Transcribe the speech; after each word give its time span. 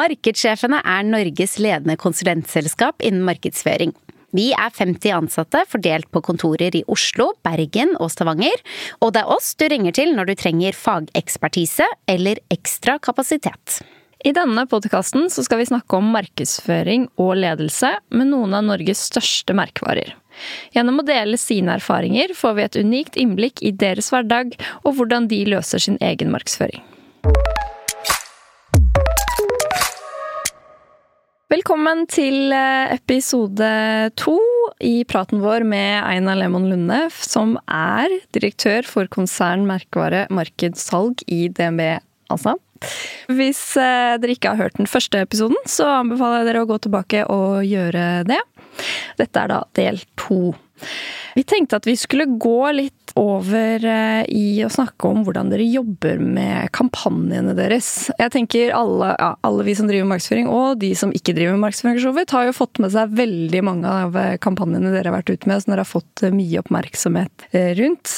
Markedssjefene 0.00 0.78
er 0.86 1.02
Norges 1.04 1.58
ledende 1.60 1.96
konsulentselskap 2.00 3.02
innen 3.04 3.26
markedsføring. 3.26 3.92
Vi 4.32 4.46
er 4.54 4.70
50 4.72 5.10
ansatte 5.12 5.64
fordelt 5.68 6.06
på 6.14 6.22
kontorer 6.24 6.76
i 6.78 6.84
Oslo, 6.88 7.32
Bergen 7.44 7.96
og 7.98 8.12
Stavanger, 8.14 8.62
og 9.02 9.12
det 9.12 9.24
er 9.24 9.32
oss 9.34 9.50
du 9.58 9.66
ringer 9.68 9.96
til 9.98 10.14
når 10.16 10.30
du 10.30 10.36
trenger 10.38 10.78
fagekspertise 10.78 11.88
eller 12.08 12.40
ekstra 12.54 12.96
kapasitet. 13.02 13.80
I 14.24 14.32
denne 14.36 14.66
podkasten 14.70 15.26
skal 15.32 15.60
vi 15.60 15.68
snakke 15.70 15.98
om 15.98 16.12
markedsføring 16.14 17.08
og 17.20 17.34
ledelse 17.40 17.94
med 18.14 18.30
noen 18.30 18.56
av 18.56 18.66
Norges 18.68 19.02
største 19.10 19.56
merkevarer. 19.56 20.14
Gjennom 20.76 21.02
å 21.02 21.08
dele 21.08 21.40
sine 21.40 21.76
erfaringer 21.80 22.32
får 22.36 22.56
vi 22.56 22.66
et 22.68 22.80
unikt 22.80 23.20
innblikk 23.20 23.64
i 23.64 23.74
deres 23.74 24.12
hverdag 24.14 24.54
og 24.84 24.94
hvordan 24.96 25.28
de 25.32 25.42
løser 25.50 25.82
sin 25.82 26.00
egen 26.04 26.32
markedsføring. 26.32 26.84
Velkommen 31.50 32.04
til 32.06 32.52
eh, 32.54 32.92
episode 32.94 33.66
to 34.14 34.36
i 34.86 35.00
praten 35.02 35.40
vår 35.42 35.64
med 35.66 35.96
Einar 35.98 36.38
Lemon 36.38 36.68
Lunde, 36.70 37.00
som 37.10 37.56
er 37.66 38.12
direktør 38.30 38.86
for 38.86 39.10
konsern 39.10 39.64
merkevare 39.66 40.28
markedssalg 40.30 41.24
i 41.26 41.48
DNB 41.50 41.82
ASA. 42.30 42.54
Hvis 43.34 43.64
eh, 43.82 44.14
dere 44.22 44.36
ikke 44.36 44.52
har 44.54 44.62
hørt 44.62 44.78
den 44.78 44.86
første 44.86 45.24
episoden, 45.26 45.58
så 45.66 45.88
anbefaler 45.96 46.44
jeg 46.44 46.50
dere 46.52 46.62
å 46.62 46.70
gå 46.70 46.78
tilbake 46.86 47.26
og 47.34 47.66
gjøre 47.66 48.06
det. 48.30 48.38
Dette 49.18 49.42
er 49.42 49.50
da 49.50 49.64
del 49.74 49.98
to. 50.22 50.52
Vi 51.34 51.44
tenkte 51.46 51.78
at 51.78 51.86
vi 51.86 51.94
skulle 51.98 52.26
gå 52.40 52.72
litt 52.74 53.12
over 53.18 53.84
eh, 53.86 54.22
i 54.30 54.62
å 54.64 54.70
snakke 54.70 55.08
om 55.08 55.22
hvordan 55.26 55.50
dere 55.50 55.66
jobber 55.66 56.20
med 56.22 56.70
kampanjene 56.74 57.54
deres. 57.58 58.10
Jeg 58.18 58.32
tenker 58.34 58.74
alle, 58.76 59.12
ja, 59.18 59.30
alle 59.46 59.66
vi 59.66 59.74
som 59.78 59.90
driver 59.90 60.08
markedsføring, 60.10 60.50
og 60.50 60.80
de 60.82 60.92
som 60.98 61.14
ikke 61.14 61.34
driver 61.36 61.56
med 61.56 61.64
markedsføring, 61.66 62.00
så 62.02 62.36
har 62.36 62.48
jo 62.48 62.56
fått 62.56 62.80
med 62.82 62.94
seg 62.94 63.14
veldig 63.18 63.62
mange 63.66 63.94
av 64.06 64.18
eh, 64.18 64.36
kampanjene 64.42 64.92
dere 64.94 65.10
har 65.10 65.18
vært 65.20 65.34
ute 65.34 65.50
med, 65.50 65.62
som 65.62 65.74
dere 65.74 65.84
har 65.84 65.90
fått 65.90 66.24
eh, 66.26 66.34
mye 66.34 66.62
oppmerksomhet 66.62 67.46
rundt. 67.80 68.16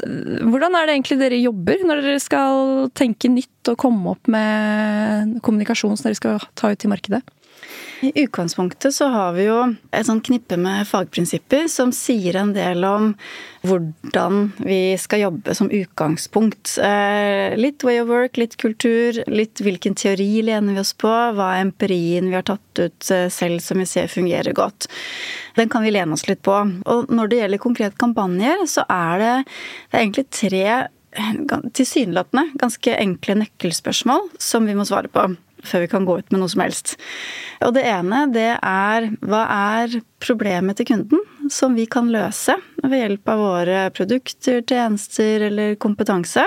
Hvordan 0.53 0.77
er 0.77 0.89
det 0.89 0.97
egentlig 0.97 1.21
dere 1.21 1.43
jobber 1.43 1.87
når 1.89 2.03
dere 2.05 2.23
skal 2.23 2.89
tenke 2.97 3.31
nytt 3.33 3.73
og 3.73 3.79
komme 3.81 4.17
opp 4.17 4.29
med 4.31 5.39
kommunikasjon 5.45 5.97
som 5.97 6.09
dere 6.09 6.19
skal 6.19 6.51
ta 6.59 6.73
ut 6.73 6.85
i 6.85 6.91
markedet? 6.93 7.23
I 8.03 8.13
utgangspunktet 8.15 8.95
så 8.95 9.07
har 9.07 9.33
vi 9.37 9.45
jo 9.47 9.59
et 9.95 10.07
sånn 10.09 10.21
knippe 10.27 10.57
med 10.59 10.89
fagprinsipper 10.91 11.69
som 11.71 11.93
sier 11.95 12.35
en 12.41 12.51
del 12.57 12.83
om 12.83 13.13
hvordan 13.63 14.49
vi 14.59 14.97
skal 14.99 15.23
jobbe 15.23 15.55
som 15.55 15.69
utgangspunkt. 15.71 16.73
Eh, 16.83 17.55
litt 17.55 17.87
way 17.87 18.01
of 18.03 18.11
work, 18.11 18.41
litt 18.43 18.57
kultur, 18.59 19.21
litt 19.31 19.63
hvilken 19.63 19.95
teori 19.95 20.43
lener 20.49 20.75
vi 20.75 20.83
oss 20.83 20.91
på, 20.99 21.13
hva 21.37 21.53
er 21.53 21.69
empirien 21.69 22.27
vi 22.27 22.35
har 22.35 22.49
tatt 22.49 22.83
ut 22.83 23.13
eh, 23.15 23.29
selv 23.31 23.63
som 23.63 23.79
vi 23.79 23.87
ser 23.87 24.11
fungerer 24.11 24.51
godt. 24.59 24.91
Den 25.55 25.71
kan 25.71 25.87
vi 25.87 25.95
lene 25.95 26.19
oss 26.19 26.27
litt 26.27 26.43
på. 26.43 26.59
Og 26.83 27.15
når 27.15 27.31
det 27.31 27.41
gjelder 27.45 27.63
konkrete 27.63 28.03
kampanjer, 28.03 28.67
så 28.67 28.83
er 28.91 29.23
det, 29.23 29.33
det 29.93 29.95
er 29.95 30.03
egentlig 30.03 30.27
tre 30.35 30.67
tilsynelatende 31.77 32.57
ganske 32.59 32.99
enkle 32.99 33.39
nøkkelspørsmål 33.45 34.31
som 34.43 34.67
vi 34.67 34.75
må 34.75 34.89
svare 34.89 35.13
på 35.13 35.29
før 35.67 35.85
vi 35.85 35.91
kan 35.93 36.07
gå 36.09 36.19
ut 36.21 36.33
med 36.33 36.43
noe 36.43 36.53
som 36.53 36.65
helst. 36.65 36.97
Og 37.63 37.75
det 37.77 37.87
ene, 37.89 38.25
det 38.35 38.51
er 38.59 39.09
hva 39.23 39.43
er 39.79 39.99
problemet 40.23 40.79
til 40.79 40.91
kunden 40.93 41.51
som 41.53 41.77
vi 41.79 41.89
kan 41.91 42.11
løse 42.13 42.59
ved 42.83 42.99
hjelp 42.99 43.35
av 43.35 43.43
våre 43.43 43.83
produkter, 43.95 44.63
tjenester 44.67 45.49
eller 45.51 45.77
kompetanse? 45.83 46.47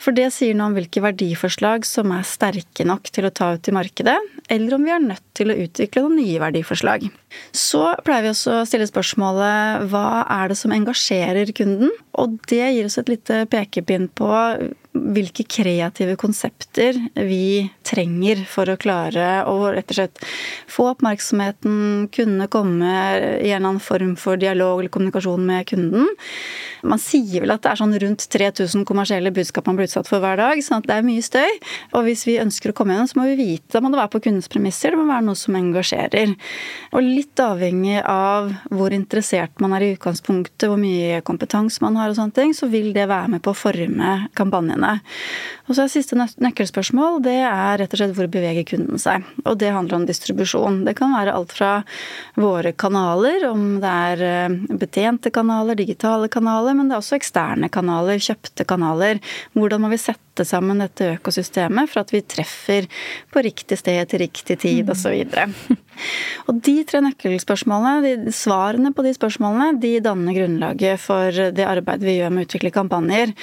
For 0.00 0.16
det 0.16 0.30
sier 0.32 0.56
noe 0.56 0.70
om 0.70 0.76
hvilke 0.78 1.02
verdiforslag 1.04 1.84
som 1.84 2.12
er 2.16 2.24
sterke 2.24 2.86
nok 2.88 3.10
til 3.12 3.28
å 3.28 3.32
ta 3.36 3.50
ut 3.56 3.68
i 3.68 3.74
markedet, 3.76 4.16
eller 4.48 4.76
om 4.76 4.86
vi 4.86 4.94
er 4.94 5.02
nødt 5.04 5.26
til 5.36 5.52
å 5.52 5.56
utvikle 5.66 6.06
noen 6.06 6.22
nye 6.22 6.40
verdiforslag. 6.40 7.04
Så 7.52 7.82
pleier 8.06 8.24
vi 8.24 8.32
også 8.32 8.62
å 8.62 8.68
stille 8.68 8.88
spørsmålet 8.88 9.90
hva 9.92 10.22
er 10.24 10.50
det 10.50 10.56
som 10.58 10.72
engasjerer 10.72 11.52
kunden? 11.56 11.92
Og 12.16 12.40
det 12.48 12.62
gir 12.62 12.88
oss 12.88 12.96
et 13.00 13.12
lite 13.12 13.44
pekepinn 13.52 14.08
på 14.16 14.30
hvilke 14.90 15.44
kreative 15.46 16.16
konsepter 16.18 16.96
vi 17.14 17.70
trenger 17.86 18.42
for 18.50 18.70
å 18.70 18.78
klare 18.80 19.44
å 19.46 19.70
rett 19.70 19.92
og 19.92 19.96
slett 19.96 20.22
få 20.70 20.88
oppmerksomheten, 20.92 22.08
kunne 22.14 22.48
komme 22.50 22.90
i 22.90 23.52
en 23.52 23.60
eller 23.60 23.60
annen 23.60 23.82
form 23.82 24.16
for 24.18 24.40
dialog 24.40 24.80
eller 24.80 24.92
kommunikasjon 24.92 25.44
med 25.46 25.68
kunden. 25.70 26.08
Man 26.82 27.00
sier 27.02 27.44
vel 27.44 27.54
at 27.54 27.62
det 27.62 27.72
er 27.72 27.80
sånn 27.80 27.94
rundt 28.02 28.26
3000 28.32 28.86
kommersielle 28.88 29.32
budskap 29.34 29.68
man 29.68 29.78
blir 29.78 29.86
utsatt 29.86 30.08
for 30.10 30.22
hver 30.22 30.40
dag, 30.40 30.62
sånn 30.64 30.80
at 30.80 30.88
det 30.88 30.96
er 30.96 31.06
mye 31.06 31.24
støy. 31.24 31.58
Og 31.94 32.06
hvis 32.08 32.26
vi 32.26 32.38
ønsker 32.42 32.72
å 32.72 32.76
komme 32.76 32.96
gjennom, 32.96 33.10
så 33.10 33.20
må 33.20 33.28
vi 33.30 33.38
vite 33.38 33.76
Da 33.76 33.82
må 33.84 33.92
det 33.92 34.00
være 34.00 34.12
på 34.14 34.22
kundens 34.24 34.50
premisser, 34.50 34.94
det 34.94 34.98
må 34.98 35.06
være 35.06 35.26
noe 35.28 35.38
som 35.38 35.56
engasjerer. 35.58 36.34
Og 36.96 37.06
litt 37.06 37.40
avhengig 37.42 38.00
av 38.02 38.50
hvor 38.72 38.94
interessert 38.96 39.62
man 39.62 39.76
er 39.76 39.86
i 39.86 39.92
utgangspunktet, 39.94 40.66
hvor 40.66 40.80
mye 40.80 41.20
kompetanse 41.26 41.82
man 41.84 41.98
har 42.00 42.10
og 42.10 42.18
sånne 42.18 42.36
ting, 42.36 42.56
så 42.56 42.70
vil 42.72 42.90
det 42.96 43.06
være 43.10 43.36
med 43.36 43.44
på 43.44 43.54
å 43.54 43.60
forme 43.60 44.16
kampanjene. 44.80 45.00
Og 45.68 45.76
så 45.76 45.84
er 45.84 45.92
siste 45.92 46.16
nøkkelspørsmål 46.18 47.20
det 47.22 47.36
er 47.46 47.78
rett 47.78 47.92
og 47.94 48.00
slett 48.00 48.14
hvor 48.16 48.26
beveger 48.26 48.64
kunden 48.66 48.98
seg. 48.98 49.22
Og 49.44 49.58
det 49.60 49.70
handler 49.70 50.00
om 50.00 50.06
distribusjon. 50.06 50.84
Det 50.84 50.96
kan 50.98 51.12
være 51.14 51.34
alt 51.34 51.52
fra 51.54 51.82
våre 52.34 52.72
kanaler, 52.72 53.46
om 53.50 53.78
det 53.82 53.90
er 53.90 54.24
eh, 54.26 54.56
betjente 54.80 55.30
kanaler, 55.30 55.78
digitale 55.78 56.28
kanaler, 56.28 56.74
men 56.74 56.88
det 56.88 56.96
er 56.96 57.04
også 57.04 57.20
eksterne 57.20 57.70
kanaler, 57.70 58.18
kjøpte 58.18 58.66
kanaler. 58.66 59.20
Hvordan 59.54 59.84
må 59.84 59.92
vi 59.92 60.00
sette 60.00 60.44
sammen 60.48 60.80
dette 60.82 61.14
økosystemet 61.18 61.90
for 61.90 62.02
at 62.02 62.10
vi 62.14 62.22
treffer 62.24 62.88
på 63.30 63.42
riktig 63.44 63.78
sted 63.78 64.10
til 64.10 64.24
riktig 64.24 64.58
tid 64.62 64.88
mm. 64.88 64.92
osv. 64.94 65.76
Og 66.48 66.60
de 66.64 66.76
tre 66.88 67.02
nøkkelspørsmålene, 67.04 68.00
de, 68.24 68.32
svarene 68.34 68.92
på 68.96 69.04
de 69.04 69.12
spørsmålene, 69.14 69.78
de 69.82 69.98
danner 70.04 70.36
grunnlaget 70.38 71.02
for 71.02 71.30
det 71.54 71.66
arbeidet 71.68 72.08
vi 72.08 72.18
gjør 72.18 72.34
med 72.34 72.44
å 72.44 72.48
utvikle 72.48 72.74
kampanjer. 72.74 73.36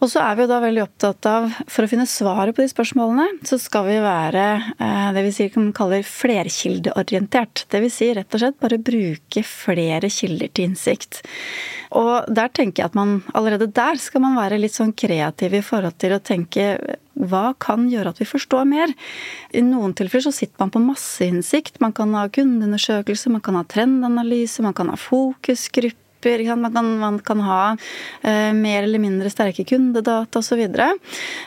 Og 0.00 0.08
så 0.08 0.22
er 0.24 0.36
vi 0.36 0.46
jo 0.46 0.48
da 0.48 0.58
veldig 0.62 0.82
opptatt 0.86 1.26
av, 1.28 1.50
for 1.68 1.84
å 1.84 1.90
finne 1.90 2.06
svaret 2.08 2.56
på 2.56 2.64
de 2.64 2.70
spørsmålene, 2.72 3.44
så 3.44 3.58
skal 3.60 3.84
vi 3.84 3.98
være 4.00 4.44
eh, 4.80 5.10
det 5.12 5.24
vi 5.26 5.32
sier, 5.36 5.52
kaller 5.76 6.06
flerkildeorientert. 6.08 7.66
Det 7.68 7.82
vil 7.84 7.92
si 7.92 8.08
rett 8.16 8.32
og 8.32 8.40
slett 8.40 8.56
bare 8.62 8.80
bruke 8.80 9.44
flere 9.44 10.08
kilder 10.08 10.48
til 10.56 10.70
innsikt. 10.70 11.20
Og 12.00 12.32
der 12.32 12.48
tenker 12.54 12.84
jeg 12.84 12.92
at 12.92 12.96
man 12.96 13.18
allerede 13.36 13.68
der 13.76 14.00
skal 14.00 14.24
man 14.24 14.38
være 14.38 14.60
litt 14.62 14.76
sånn 14.76 14.94
kreativ 14.96 15.58
i 15.58 15.64
forhold 15.64 15.98
til 16.00 16.16
å 16.16 16.22
tenke 16.22 16.72
hva 17.20 17.50
kan 17.60 17.88
gjøre 17.90 18.14
at 18.14 18.20
vi 18.22 18.28
forstår 18.28 18.64
mer? 18.70 18.92
I 19.52 19.60
noen 19.66 19.92
tilfeller 19.98 20.30
så 20.30 20.32
sitter 20.32 20.62
man 20.62 20.72
på 20.72 20.80
masse 20.80 21.26
innsikt. 21.26 21.80
Man 21.82 21.92
kan 21.92 22.14
ha 22.16 22.24
kundeundersøkelse, 22.32 23.32
man 23.34 23.44
kan 23.44 23.58
ha 23.58 23.66
trendanalyse, 23.68 24.64
man 24.64 24.76
kan 24.78 24.88
ha 24.88 24.96
fokusgruppe 24.96 25.99
man 26.24 26.72
kan, 26.74 26.98
man 26.98 27.18
kan 27.18 27.40
ha 27.40 27.76
eh, 28.22 28.52
mer 28.52 28.82
eller 28.82 28.98
mindre 28.98 29.30
sterke 29.30 29.64
kundedata 29.64 30.38
osv. 30.38 30.60
Og, 30.60 30.76
så 30.76 30.92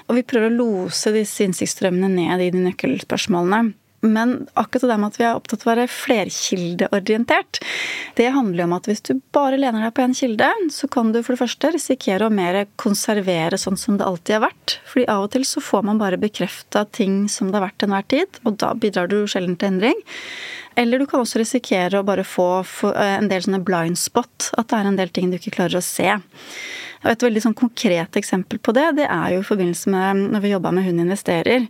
og 0.07 0.17
vi 0.17 0.23
prøver 0.23 0.49
å 0.49 0.57
lose 0.57 1.13
disse 1.13 1.45
innsiktsstrømmene 1.45 2.09
ned 2.09 2.41
i 2.41 2.51
de 2.53 2.67
nøkkelspørsmålene. 2.67 3.73
Men 4.03 4.47
akkurat 4.59 4.89
det 4.91 4.95
med 4.99 5.13
at 5.13 5.17
vi 5.19 5.23
er 5.23 5.37
opptatt 5.37 5.61
av 5.63 5.69
å 5.69 5.71
være 5.71 5.91
flerkildeorientert, 5.91 7.61
det 8.17 8.33
handler 8.35 8.63
jo 8.63 8.65
om 8.67 8.75
at 8.75 8.89
hvis 8.89 9.03
du 9.07 9.13
bare 9.35 9.59
lener 9.59 9.85
deg 9.85 9.93
på 9.95 10.03
én 10.03 10.15
kilde, 10.17 10.49
så 10.75 10.89
kan 10.91 11.13
du 11.13 11.21
for 11.21 11.33
det 11.33 11.43
første 11.45 11.71
risikere 11.77 12.27
å 12.27 12.33
mer 12.33 12.65
konservere 12.81 13.59
sånn 13.59 13.79
som 13.79 13.95
det 13.99 14.07
alltid 14.07 14.35
har 14.35 14.43
vært. 14.49 14.75
Fordi 14.91 15.07
av 15.13 15.23
og 15.23 15.31
til 15.37 15.47
så 15.47 15.63
får 15.63 15.87
man 15.87 16.01
bare 16.01 16.19
bekrefta 16.19 16.83
ting 16.91 17.29
som 17.31 17.47
det 17.47 17.61
har 17.61 17.69
vært 17.69 17.79
til 17.79 17.89
enhver 17.89 18.09
tid, 18.11 18.41
og 18.43 18.59
da 18.59 18.73
bidrar 18.75 19.07
du 19.07 19.21
sjelden 19.23 19.55
til 19.55 19.71
endring. 19.71 20.03
Eller 20.75 20.99
du 20.99 21.07
kan 21.09 21.23
også 21.23 21.41
risikere 21.41 21.99
å 21.99 22.07
bare 22.07 22.25
få 22.27 22.47
eh, 22.93 23.17
en 23.17 23.29
del 23.31 23.43
sånne 23.45 23.63
blind 23.65 23.99
spot, 23.99 24.51
at 24.57 24.69
det 24.71 24.79
er 24.79 24.89
en 24.89 24.99
del 24.99 25.11
ting 25.13 25.31
du 25.31 25.39
ikke 25.39 25.55
klarer 25.57 25.79
å 25.79 25.85
se. 25.85 26.15
Og 27.03 27.09
et 27.11 27.25
veldig 27.25 27.41
sånn 27.43 27.57
konkret 27.57 28.15
eksempel 28.19 28.61
på 28.63 28.71
det, 28.75 28.85
det 29.01 29.09
er 29.11 29.33
jo 29.33 29.41
i 29.41 29.47
forbindelse 29.47 29.91
med 29.91 30.23
når 30.35 30.45
vi 30.45 30.53
jobba 30.53 30.71
med 30.71 30.87
Hun 30.87 31.01
investerer. 31.03 31.67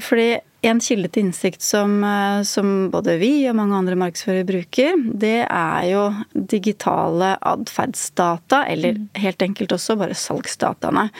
Fordi 0.00 0.30
en 0.62 0.80
kilde 0.80 1.10
til 1.10 1.26
innsikt 1.26 1.64
som, 1.64 1.98
eh, 2.06 2.42
som, 2.46 2.72
både 2.92 3.18
vi 3.20 3.32
og 3.50 3.58
mange 3.58 3.76
andre 3.76 3.98
markedsførere 3.98 4.48
bruker, 4.48 4.96
det 5.12 5.42
er 5.44 5.88
jo 5.90 6.06
digitale 6.32 7.34
atferdsdata, 7.52 8.64
eller 8.70 8.96
mm. 8.98 9.08
helt 9.24 9.42
enkelt 9.42 9.76
også 9.76 9.98
bare 10.00 10.18
salgsdataene. 10.18 11.10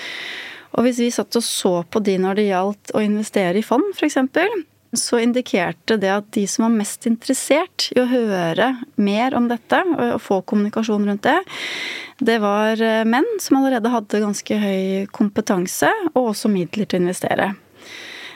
Og 0.72 0.86
hvis 0.86 1.02
vi 1.02 1.10
satt 1.12 1.36
og 1.36 1.44
så 1.44 1.74
på 1.84 2.00
de 2.00 2.16
når 2.22 2.38
det 2.38 2.48
gjaldt 2.48 2.94
å 2.96 3.02
investere 3.04 3.60
i 3.60 3.66
fond, 3.66 3.90
f.eks., 3.92 4.16
så 4.92 5.18
indikerte 5.22 5.96
det 5.96 6.10
at 6.12 6.28
de 6.36 6.44
som 6.48 6.66
var 6.66 6.74
mest 6.76 7.06
interessert 7.08 7.88
i 7.94 8.00
å 8.02 8.08
høre 8.10 8.74
mer 9.00 9.36
om 9.38 9.48
dette, 9.48 9.80
og 9.96 10.20
få 10.20 10.42
kommunikasjon 10.48 11.08
rundt 11.08 11.24
det, 11.24 11.38
det 12.22 12.38
var 12.42 12.80
eh, 12.82 13.02
menn 13.08 13.26
som 13.40 13.58
allerede 13.58 13.92
hadde 13.92 14.22
ganske 14.22 14.62
høy 14.62 15.10
kompetanse, 15.14 15.90
og 16.12 16.34
også 16.34 16.52
midler 16.52 16.86
til 16.86 17.00
å 17.00 17.06
investere. 17.06 17.52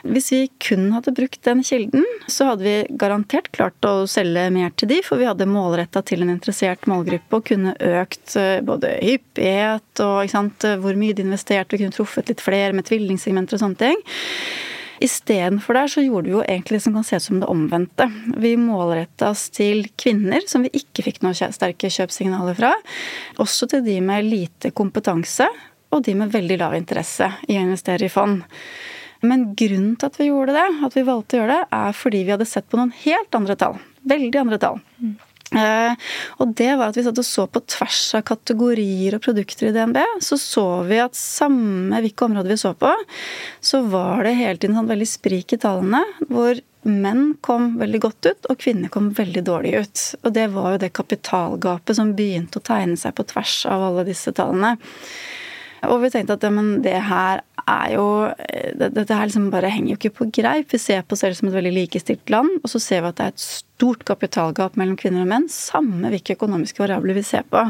Hvis 0.07 0.29
vi 0.31 0.41
kun 0.63 0.91
hadde 0.95 1.15
brukt 1.17 1.41
den 1.43 1.65
kilden, 1.67 2.05
så 2.31 2.53
hadde 2.53 2.63
vi 2.63 2.75
garantert 3.01 3.49
klart 3.55 3.89
å 3.89 4.07
selge 4.11 4.45
mer 4.55 4.71
til 4.79 4.91
de, 4.93 5.01
for 5.03 5.19
vi 5.19 5.27
hadde 5.27 5.49
målretta 5.51 6.03
til 6.07 6.23
en 6.23 6.31
interessert 6.31 6.87
målgruppe 6.91 7.41
og 7.41 7.51
kunne 7.51 7.75
økt 8.01 8.37
eh, 8.41 8.63
både 8.65 8.97
hyppighet 9.03 10.05
og 10.07 10.33
sant, 10.33 10.65
hvor 10.81 10.97
mye 10.97 11.17
de 11.17 11.27
investerte, 11.27 11.75
vi 11.75 11.85
kunne 11.85 11.97
truffet 11.97 12.33
litt 12.33 12.45
flere 12.45 12.73
med 12.77 12.89
tvillingsegmenter 12.89 13.59
og 13.59 13.65
sånne 13.67 13.83
ting. 13.83 14.03
Istedenfor 15.03 15.77
der 15.77 15.91
så 15.93 16.05
gjorde 16.05 16.31
vi 16.31 16.35
jo 16.35 16.43
egentlig 16.45 16.79
det 16.79 16.87
som 16.87 16.97
kan 16.97 17.07
se 17.07 17.21
ut 17.21 17.27
som 17.27 17.41
det 17.43 17.51
omvendte. 17.53 18.09
Vi 18.37 18.55
målretta 18.61 19.31
oss 19.35 19.49
til 19.55 19.87
kvinner 20.01 20.45
som 20.49 20.65
vi 20.67 20.73
ikke 20.81 21.05
fikk 21.07 21.23
noen 21.25 21.37
sterke 21.37 21.91
kjøpsignaler 21.93 22.57
fra. 22.59 22.73
Også 23.43 23.69
til 23.71 23.85
de 23.87 23.99
med 24.05 24.29
lite 24.29 24.73
kompetanse, 24.77 25.49
og 25.93 26.05
de 26.07 26.17
med 26.19 26.33
veldig 26.35 26.61
lav 26.61 26.77
interesse 26.77 27.29
i 27.49 27.59
å 27.59 27.65
investere 27.67 28.09
i 28.09 28.13
fond. 28.13 28.43
Men 29.27 29.51
grunnen 29.57 29.95
til 29.97 30.11
at 30.11 30.19
vi 30.21 30.29
gjorde 30.29 30.57
det, 30.57 30.67
at 30.87 30.97
vi 30.97 31.07
valgte 31.07 31.37
å 31.37 31.41
gjøre 31.41 31.55
det, 31.55 31.69
er 31.79 31.97
fordi 31.97 32.25
vi 32.25 32.35
hadde 32.35 32.49
sett 32.49 32.69
på 32.69 32.81
noen 32.81 32.93
helt 33.05 33.39
andre 33.39 33.57
tall. 33.59 33.79
Veldig 34.07 34.43
andre 34.43 34.59
tall. 34.63 34.83
Mm. 35.01 35.17
Eh, 35.55 36.07
og 36.43 36.55
det 36.59 36.73
var 36.75 36.91
at 36.91 36.99
vi 36.99 37.05
satt 37.07 37.21
og 37.21 37.27
så 37.27 37.47
på 37.47 37.63
tvers 37.71 38.01
av 38.19 38.25
kategorier 38.27 39.17
og 39.17 39.23
produkter 39.27 39.69
i 39.69 39.75
DNB. 39.77 40.01
Så 40.25 40.39
så 40.43 40.67
vi 40.89 40.99
at 41.03 41.19
samme 41.19 42.01
hvilke 42.03 42.27
områder 42.27 42.55
vi 42.55 42.61
så 42.61 42.73
på, 42.79 42.93
så 43.61 43.83
var 43.87 44.27
det 44.27 44.37
hele 44.41 44.59
tiden 44.59 44.79
sånn 44.79 44.91
veldig 44.91 45.11
sprik 45.11 45.55
i 45.55 45.61
tallene. 45.63 46.03
Hvor 46.27 46.59
menn 46.87 47.33
kom 47.43 47.73
veldig 47.81 48.01
godt 48.03 48.29
ut, 48.31 48.51
og 48.51 48.61
kvinner 48.63 48.93
kom 48.93 49.11
veldig 49.15 49.43
dårlig 49.47 49.73
ut. 49.83 50.05
Og 50.23 50.35
det 50.35 50.47
var 50.55 50.75
jo 50.75 50.83
det 50.85 50.93
kapitalgapet 50.95 51.99
som 51.99 52.15
begynte 52.19 52.61
å 52.61 52.67
tegne 52.67 52.99
seg 53.01 53.17
på 53.17 53.27
tvers 53.33 53.59
av 53.71 53.89
alle 53.89 54.07
disse 54.07 54.35
tallene. 54.37 54.77
Og 55.93 56.01
vi 56.03 56.11
tenkte 56.13 56.37
at 56.37 56.45
ja, 56.47 56.53
men 56.55 56.81
det 56.85 56.97
her 57.09 57.43
er 57.67 57.93
jo 57.97 58.07
Dette 58.79 59.17
her 59.17 59.27
liksom 59.27 59.49
bare 59.51 59.71
henger 59.73 59.95
jo 59.95 59.99
ikke 59.99 60.15
på 60.21 60.29
greip. 60.39 60.71
Vi 60.71 60.81
ser 60.83 61.03
på 61.03 61.17
oss 61.17 61.25
selv 61.25 61.39
som 61.39 61.51
et 61.51 61.57
veldig 61.57 61.75
likestilt 61.75 62.31
land, 62.31 62.61
og 62.63 62.71
så 62.71 62.81
ser 62.83 63.03
vi 63.03 63.11
at 63.11 63.19
det 63.19 63.27
er 63.27 63.35
et 63.35 63.45
stort 63.45 64.07
kapitalgap 64.07 64.79
mellom 64.79 64.99
kvinner 65.01 65.25
og 65.25 65.31
menn, 65.33 65.51
samme 65.53 66.13
hvilke 66.13 66.37
økonomiske 66.39 66.83
variabler 66.85 67.19
vi 67.19 67.27
ser 67.27 67.47
på. 67.51 67.67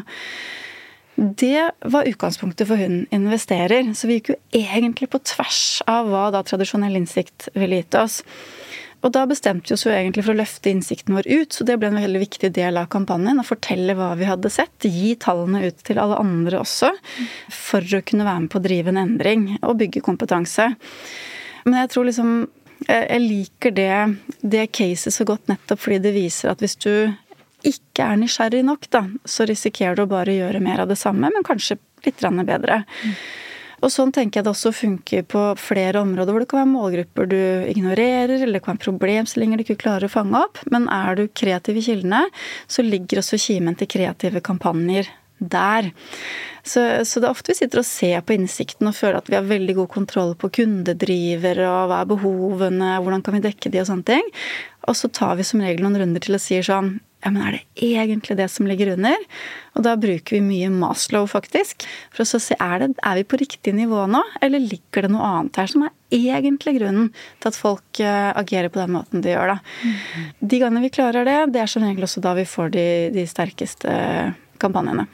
Det 1.16 1.70
var 1.80 2.08
utgangspunktet 2.10 2.68
for 2.68 2.76
Hun 2.76 3.06
investerer. 3.14 3.88
Så 3.96 4.08
vi 4.10 4.18
gikk 4.18 4.34
jo 4.34 4.40
egentlig 4.52 5.08
på 5.12 5.22
tvers 5.24 5.80
av 5.88 6.10
hva 6.12 6.28
da 6.34 6.42
tradisjonell 6.44 6.98
innsikt 6.98 7.48
ville 7.56 7.80
gitt 7.80 7.96
oss. 7.96 8.20
Og 9.04 9.12
da 9.14 9.22
bestemte 9.28 9.70
vi 9.70 9.76
oss 9.76 9.84
jo 9.86 9.92
egentlig 9.92 10.24
for 10.26 10.34
å 10.34 10.40
løfte 10.40 10.70
innsikten 10.72 11.14
vår 11.16 11.28
ut, 11.28 11.54
så 11.54 11.66
det 11.68 11.76
ble 11.80 11.90
en 11.92 11.98
veldig 12.00 12.22
viktig 12.22 12.50
del 12.56 12.78
av 12.80 12.88
kampanjen. 12.92 13.40
Å 13.40 13.46
fortelle 13.46 13.94
hva 13.98 14.12
vi 14.18 14.28
hadde 14.28 14.50
sett, 14.52 14.86
gi 14.88 15.14
tallene 15.20 15.66
ut 15.68 15.82
til 15.86 16.00
alle 16.02 16.18
andre 16.22 16.62
også, 16.62 16.90
for 17.52 17.96
å 17.96 18.02
kunne 18.06 18.26
være 18.26 18.46
med 18.46 18.52
på 18.52 18.60
å 18.60 18.66
drive 18.66 18.92
en 18.92 19.02
endring 19.04 19.48
og 19.60 19.78
bygge 19.82 20.04
kompetanse. 20.06 20.70
Men 21.66 21.82
jeg 21.82 21.92
tror 21.94 22.08
liksom 22.10 22.38
Jeg 22.86 23.20
liker 23.22 23.72
det, 23.72 23.92
det 24.44 24.66
caset 24.68 25.14
så 25.14 25.24
godt 25.24 25.48
nettopp 25.48 25.80
fordi 25.80 25.96
det 26.04 26.10
viser 26.12 26.50
at 26.50 26.60
hvis 26.60 26.74
du 26.76 27.08
ikke 27.64 28.04
er 28.04 28.18
nysgjerrig 28.20 28.60
nok, 28.68 28.84
da, 28.92 29.00
så 29.24 29.46
risikerer 29.48 29.96
du 29.96 30.02
å 30.04 30.10
bare 30.10 30.34
gjøre 30.36 30.60
mer 30.60 30.82
av 30.84 30.90
det 30.92 30.98
samme, 31.00 31.30
men 31.32 31.46
kanskje 31.46 31.78
litt 32.04 32.20
bedre. 32.20 32.82
Mm. 32.84 33.14
Og 33.84 33.92
sånn 33.92 34.12
tenker 34.14 34.40
jeg 34.40 34.46
det 34.46 34.52
også 34.54 34.72
funker 34.74 35.26
på 35.28 35.42
flere 35.60 36.00
områder 36.00 36.32
hvor 36.32 36.42
det 36.42 36.48
kan 36.50 36.62
være 36.62 36.72
målgrupper 36.72 37.28
du 37.28 37.40
ignorerer, 37.72 38.38
eller 38.38 38.58
det 38.58 38.64
kan 38.64 38.76
være 38.76 38.86
problemstillinger 38.86 39.60
du 39.60 39.66
ikke 39.66 39.82
klarer 39.84 40.08
å 40.08 40.12
fange 40.12 40.40
opp. 40.40 40.62
Men 40.72 40.88
er 40.92 41.18
du 41.18 41.26
kreativ 41.28 41.80
i 41.80 41.84
kildene, 41.90 42.24
så 42.68 42.84
ligger 42.86 43.20
også 43.22 43.40
kimen 43.42 43.76
til 43.78 43.90
kreative 43.92 44.42
kampanjer 44.44 45.10
der. 45.38 45.90
Så, 46.66 46.80
så, 47.04 47.20
det 47.20 47.28
er 47.28 47.30
ofte 47.30 47.52
vi 47.52 47.58
sitter 47.60 47.82
og 47.82 47.86
ser 47.86 48.22
på 48.26 48.34
innsikten 48.34 48.88
og 48.88 48.96
føler 48.96 49.20
at 49.20 49.28
vi 49.30 49.36
har 49.36 49.46
veldig 49.46 49.76
god 49.82 49.90
kontroll 49.92 50.32
på 50.40 50.50
kundedriver 50.60 51.60
og 51.68 51.90
hva 51.90 52.00
er 52.02 52.08
behovene, 52.10 52.94
hvordan 53.04 53.22
kan 53.26 53.36
vi 53.36 53.44
dekke 53.44 53.70
de 53.70 53.82
og 53.82 53.90
sånne 53.90 54.08
ting. 54.08 54.32
Og 54.88 54.96
så 54.98 55.10
tar 55.12 55.36
vi 55.38 55.46
som 55.46 55.62
regel 55.62 55.84
noen 55.84 56.00
runder 56.00 56.24
til 56.24 56.38
og 56.38 56.42
sier 56.42 56.66
sånn 56.66 56.96
ja, 57.26 57.32
men 57.34 57.42
er 57.42 57.56
det 57.56 57.62
egentlig 57.82 58.36
det 58.38 58.46
som 58.54 58.68
ligger 58.68 58.92
under? 58.92 59.22
Og 59.74 59.82
da 59.82 59.96
bruker 59.98 60.36
vi 60.36 60.44
mye 60.44 60.68
Maslow, 60.70 61.26
faktisk. 61.26 61.82
For 62.14 62.22
å 62.22 62.38
se 62.38 62.54
er, 62.54 62.84
det, 62.84 62.92
er 63.02 63.18
vi 63.18 63.24
på 63.26 63.40
riktig 63.40 63.74
nivå 63.74 64.04
nå, 64.10 64.20
eller 64.46 64.62
ligger 64.62 65.08
det 65.08 65.10
noe 65.10 65.26
annet 65.26 65.58
her 65.58 65.72
som 65.72 65.82
er 65.88 65.94
egentlig 66.14 66.76
grunnen 66.78 67.10
til 67.42 67.50
at 67.50 67.58
folk 67.58 67.98
uh, 67.98 68.30
agerer 68.38 68.70
på 68.70 68.78
den 68.78 68.94
måten 68.94 69.24
de 69.24 69.34
gjør, 69.34 69.56
da. 69.56 69.58
Mm. 69.82 70.30
De 70.52 70.62
gangene 70.62 70.84
vi 70.86 70.94
klarer 70.94 71.26
det, 71.26 71.38
det 71.56 71.64
er 71.64 71.72
som 71.72 71.82
regel 71.82 72.06
også 72.06 72.22
da 72.22 72.36
vi 72.38 72.46
får 72.46 72.70
de, 72.78 72.88
de 73.16 73.26
sterkeste 73.26 73.96
kampanjene. 74.62 75.08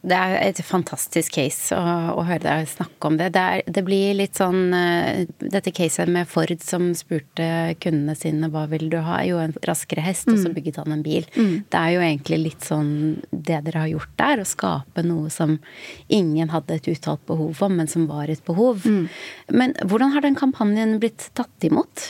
Det 0.00 0.16
er 0.16 0.38
et 0.40 0.60
fantastisk 0.64 1.34
case 1.36 1.76
å, 1.76 1.80
å 2.16 2.22
høre 2.24 2.40
deg 2.40 2.68
snakke 2.70 3.08
om 3.10 3.18
det. 3.20 3.28
Det, 3.34 3.42
er, 3.42 3.64
det, 3.68 3.82
blir 3.84 4.14
litt 4.16 4.38
sånn 4.38 4.72
uh, 4.72 5.26
Dette 5.40 5.74
caset 5.76 6.08
med 6.08 6.28
Ford 6.30 6.54
som 6.64 6.88
spurte 6.96 7.74
kundene 7.84 8.16
sine 8.16 8.48
hva 8.52 8.64
vil 8.70 8.88
du 8.92 8.96
ha? 9.04 9.18
Jo, 9.28 9.42
en 9.42 9.52
raskere 9.68 10.04
hest, 10.06 10.28
mm. 10.28 10.32
og 10.32 10.40
så 10.40 10.48
mm. 10.48 10.54
bygget 10.56 10.80
han 10.80 10.96
en 10.96 11.04
bil. 11.04 11.28
Mm. 11.36 11.52
Det 11.68 11.82
er 11.82 11.92
jo 11.92 12.06
egentlig 12.06 12.40
litt 12.46 12.64
sånn 12.70 12.94
det 13.28 13.60
dere 13.66 13.84
har 13.84 13.92
gjort 13.92 14.16
der. 14.22 14.40
Å 14.40 14.48
skape 14.48 15.04
noe 15.04 15.28
som 15.34 15.58
ingen 16.08 16.54
hadde 16.54 16.80
et 16.80 16.90
uttalt 16.94 17.26
behov 17.28 17.60
om, 17.68 17.76
men 17.82 17.90
som 17.90 18.08
var 18.08 18.32
et 18.32 18.44
behov. 18.48 18.88
Mm. 18.88 19.04
Men 19.52 19.76
hvordan 19.84 20.16
har 20.16 20.24
den 20.24 20.38
kampanjen 20.38 20.96
blitt 21.02 21.28
tatt 21.36 21.68
imot? 21.68 22.08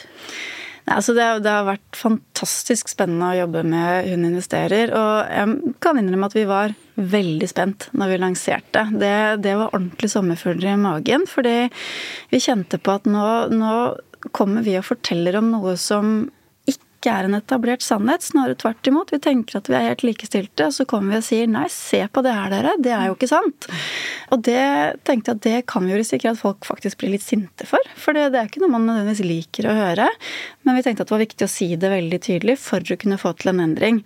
Altså 0.89 1.15
det, 1.15 1.27
det, 1.45 1.53
har 1.53 1.67
vært 1.69 1.99
fantastisk 1.99 2.91
spennende 2.91 3.31
å 3.31 3.39
jobbe 3.43 3.63
med 3.69 4.09
Hun 4.11 4.27
investerer. 4.31 4.93
Og 4.97 5.31
jeg 5.31 5.75
kan 5.85 6.01
innrømme 6.01 6.31
at 6.31 6.37
vi 6.39 6.47
var 6.49 6.75
veldig 7.01 7.49
spent 7.51 7.89
når 7.97 8.13
vi 8.13 8.21
lanserte. 8.23 8.87
Det, 8.93 9.15
det 9.45 9.57
var 9.61 9.75
ordentlig 9.75 10.11
sommerfugler 10.13 10.75
i 10.75 10.81
magen. 10.81 11.27
Fordi 11.31 11.57
vi 12.33 12.43
kjente 12.43 12.81
på 12.81 12.97
at 12.99 13.09
nå, 13.11 13.27
nå 13.55 13.75
kommer 14.37 14.65
vi 14.67 14.77
og 14.81 14.89
forteller 14.89 15.39
om 15.41 15.53
noe 15.55 15.77
som 15.81 16.29
ikke 17.01 17.15
er 17.17 17.27
en 17.27 17.37
etablert 17.39 17.85
sannhet. 17.85 18.25
Snarere 18.25 18.59
tvert 18.61 18.87
imot. 18.91 19.13
Vi 19.15 19.21
tenker 19.25 19.59
at 19.59 19.69
vi 19.71 19.77
er 19.79 19.89
helt 19.89 20.05
likestilte, 20.05 20.69
og 20.69 20.77
så 20.77 20.85
kommer 20.89 21.17
vi 21.17 21.21
og 21.23 21.27
sier 21.27 21.49
nei, 21.51 21.65
se 21.73 22.03
på 22.13 22.23
det 22.25 22.35
her, 22.37 22.53
dere. 22.53 22.77
Det 22.85 22.93
er 22.93 23.09
jo 23.09 23.17
ikke 23.17 23.31
sant. 23.31 23.69
Og 24.31 24.45
det 24.45 24.61
tenkte 25.09 25.33
jeg 25.33 25.39
at 25.39 25.47
det 25.47 25.57
kan 25.71 25.87
vi 25.87 25.95
jo 25.95 26.01
risikere 26.01 26.35
at 26.37 26.43
folk 26.43 26.69
faktisk 26.69 27.01
blir 27.01 27.15
litt 27.15 27.25
sinte 27.25 27.67
for. 27.69 27.81
For 27.97 28.17
det, 28.17 28.29
det 28.35 28.43
er 28.43 28.51
ikke 28.51 28.63
noe 28.63 28.75
man 28.77 28.85
nødvendigvis 28.91 29.25
liker 29.25 29.71
å 29.71 29.77
høre. 29.79 30.09
Men 30.69 30.77
vi 30.77 30.85
tenkte 30.85 31.07
at 31.07 31.11
det 31.11 31.17
var 31.17 31.25
viktig 31.25 31.47
å 31.47 31.51
si 31.51 31.71
det 31.81 31.93
veldig 31.93 32.21
tydelig 32.27 32.59
for 32.61 32.85
å 32.85 32.99
kunne 33.01 33.19
få 33.21 33.33
til 33.41 33.55
en 33.55 33.65
endring. 33.65 34.03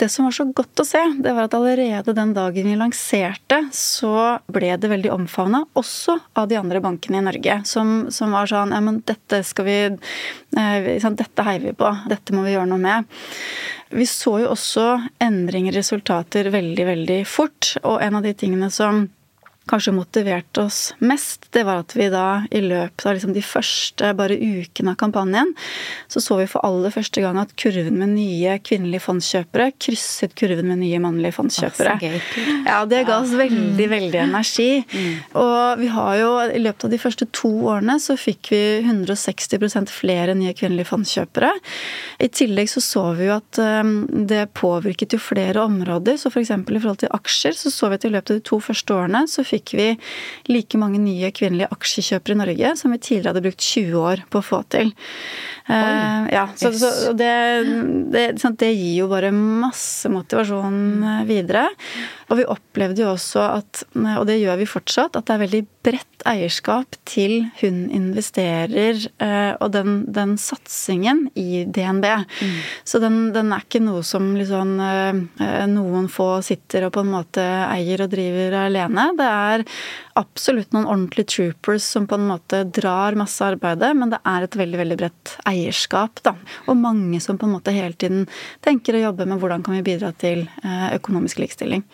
Det 0.00 0.10
som 0.10 0.26
var 0.26 0.34
så 0.34 0.48
godt 0.50 0.82
å 0.82 0.86
se, 0.88 1.04
det 1.22 1.34
var 1.36 1.46
at 1.46 1.56
allerede 1.56 2.16
den 2.16 2.34
dagen 2.36 2.68
vi 2.68 2.76
lanserte, 2.78 3.60
så 3.74 4.40
ble 4.50 4.74
det 4.80 4.90
veldig 4.90 5.14
omfavna, 5.14 5.62
også 5.78 6.18
av 6.38 6.50
de 6.50 6.58
andre 6.58 6.82
bankene 6.82 7.22
i 7.22 7.26
Norge, 7.28 7.60
som, 7.68 8.08
som 8.14 8.34
var 8.34 8.50
sånn 8.50 8.74
ja, 8.74 8.82
men 8.84 9.00
dette 9.06 9.42
skal 9.46 9.68
vi 9.68 9.78
eh, 9.86 11.06
Dette 11.18 11.44
heier 11.46 11.62
vi 11.62 11.72
på 11.74 11.88
dette 12.10 12.34
må 12.36 12.44
vi 12.46 12.54
gjøre 12.56 12.70
noe 12.70 12.82
med. 12.82 13.18
Vi 13.94 14.04
så 14.08 14.34
jo 14.42 14.50
også 14.52 14.86
endringer 15.24 15.72
i 15.72 15.78
resultater 15.80 16.50
veldig, 16.52 16.84
veldig 16.90 17.20
fort. 17.28 17.74
Og 17.84 18.02
en 18.04 18.18
av 18.18 18.26
de 18.26 18.34
tingene 18.36 18.68
som 18.72 19.06
kanskje 19.68 19.94
motiverte 19.96 20.64
oss 20.66 20.80
mest, 20.98 21.48
det 21.54 21.64
var 21.68 21.82
at 21.84 21.94
vi 21.96 22.08
da 22.12 22.42
i 22.50 22.62
løpet 22.64 23.06
av 23.06 23.16
liksom 23.16 23.34
de 23.36 23.44
første 23.44 24.12
bare 24.18 24.36
ukene 24.38 24.94
av 24.94 25.00
kampanjen, 25.00 25.52
så 26.10 26.22
så 26.24 26.38
vi 26.40 26.48
for 26.50 26.64
aller 26.66 26.92
første 26.94 27.22
gang 27.24 27.38
at 27.40 27.54
kurven 27.58 27.98
med 28.00 28.14
nye 28.14 28.58
kvinnelige 28.64 29.04
fondskjøpere 29.04 29.70
krysset 29.80 30.34
kurven 30.38 30.70
med 30.70 30.82
nye 30.82 31.00
mannlige 31.02 31.36
fondskjøpere. 31.38 31.96
Ja, 32.66 32.82
det 32.88 33.04
ga 33.08 33.20
oss 33.22 33.34
veldig, 33.36 33.86
mm. 33.86 33.92
veldig 33.92 34.20
energi. 34.22 34.70
Mm. 34.92 35.14
Og 35.40 35.82
vi 35.82 35.90
har 35.92 36.12
jo 36.20 36.30
i 36.46 36.62
løpet 36.62 36.86
av 36.88 36.94
de 36.94 37.00
første 37.00 37.28
to 37.34 37.50
årene 37.72 37.98
så 38.02 38.16
fikk 38.18 38.52
vi 38.52 38.62
160% 38.82 39.92
flere 39.92 40.36
nye 40.38 40.54
kvinnelige 40.56 40.90
fondskjøpere. 40.90 41.52
I 42.22 42.30
tillegg 42.32 42.70
så 42.72 42.82
så 42.84 43.04
vi 43.18 43.28
jo 43.28 43.36
at 43.36 43.60
um, 43.60 43.94
det 44.28 44.48
påvirket 44.58 45.14
jo 45.16 45.20
flere 45.22 45.62
områder. 45.64 46.18
Så 46.20 46.32
f.eks. 46.32 46.52
For 46.68 46.76
i 46.76 46.82
forhold 46.82 47.02
til 47.02 47.12
aksjer 47.14 47.56
så 47.56 47.72
så 47.72 47.90
vi 47.90 47.98
at 47.98 48.06
i 48.08 48.12
løpet 48.12 48.34
av 48.34 48.40
de 48.40 48.46
to 48.48 48.60
første 48.62 48.94
årene 48.94 49.24
så 49.30 49.44
fikk 49.46 49.57
fikk 49.58 49.74
vi 49.78 49.88
like 50.48 50.80
mange 50.80 51.02
nye 51.02 51.30
kvinnelige 51.34 51.70
aksjekjøpere 51.74 52.36
i 52.36 52.40
Norge 52.42 52.74
som 52.80 52.94
vi 52.94 53.00
tidligere 53.02 53.34
hadde 53.34 53.46
brukt 53.48 53.68
20 53.68 54.00
år 54.00 54.24
på 54.30 54.40
å 54.40 54.48
få 54.48 54.62
til. 54.72 54.94
Uh, 55.68 56.24
ja, 56.32 56.46
så, 56.56 56.70
yes. 56.72 56.80
så 56.80 57.12
det, 57.12 57.32
det, 58.14 58.24
det, 58.40 58.70
gir 58.72 59.02
jo 59.02 59.10
bare 59.10 59.28
masse 59.34 60.08
motivasjon 60.08 60.78
eh, 61.04 61.26
videre. 61.28 61.66
Og 62.30 62.40
vi 62.40 62.46
opplevde 62.48 63.04
jo 63.04 63.10
også 63.12 63.44
at, 63.58 63.82
og 63.94 64.24
det 64.28 64.38
gjør 64.40 64.62
vi 64.62 64.68
fortsatt, 64.68 65.18
at 65.18 65.28
det 65.28 65.34
er 65.34 65.42
veldig 65.44 65.62
bredt 65.88 66.24
eierskap 66.28 66.96
til 67.08 67.46
hun 67.60 67.86
investerer 67.94 68.98
eh, 69.22 69.52
og 69.56 69.70
den, 69.72 70.02
den 70.12 70.34
satsingen 70.40 71.26
i 71.38 71.64
DNB. 71.64 72.06
Mm. 72.42 72.56
Så 72.84 73.00
den, 73.02 73.18
den, 73.34 73.52
er 73.54 73.64
ikke 73.64 73.80
noe 73.82 74.02
som 74.06 74.30
liksom 74.36 74.74
eh, 74.84 75.20
noen 75.70 76.08
få 76.12 76.30
sitter 76.44 76.88
og 76.88 76.94
på 76.96 77.04
en 77.04 77.12
måte 77.14 77.44
eier 77.68 78.04
og 78.04 78.12
driver 78.12 78.58
alene. 78.66 79.08
Det 79.18 79.28
er 79.28 79.64
absolutt 80.18 80.74
noen 80.74 80.88
ordentlige 80.90 81.32
troopers 81.36 81.86
som 81.86 82.08
på 82.10 82.18
en 82.18 82.26
måte 82.32 82.64
drar 82.74 83.16
masse 83.18 83.44
arbeidet, 83.44 83.94
men 83.96 84.12
det 84.12 84.20
er 84.26 84.44
et 84.44 84.58
veldig 84.58 84.82
veldig 84.82 84.98
bredt 85.00 85.36
eierskap. 85.48 86.22
da. 86.26 86.34
Og 86.66 86.76
mange 86.80 87.22
som 87.24 87.38
på 87.38 87.48
en 87.48 87.56
måte 87.56 87.74
hele 87.74 87.96
tiden 87.96 88.26
tenker 88.64 88.98
å 88.98 89.06
jobbe 89.08 89.28
med 89.28 89.40
hvordan 89.40 89.64
kan 89.64 89.78
vi 89.78 89.86
bidra 89.92 90.12
til 90.18 90.44
eh, 90.64 90.92
økonomisk 90.98 91.40
likestilling. 91.44 91.86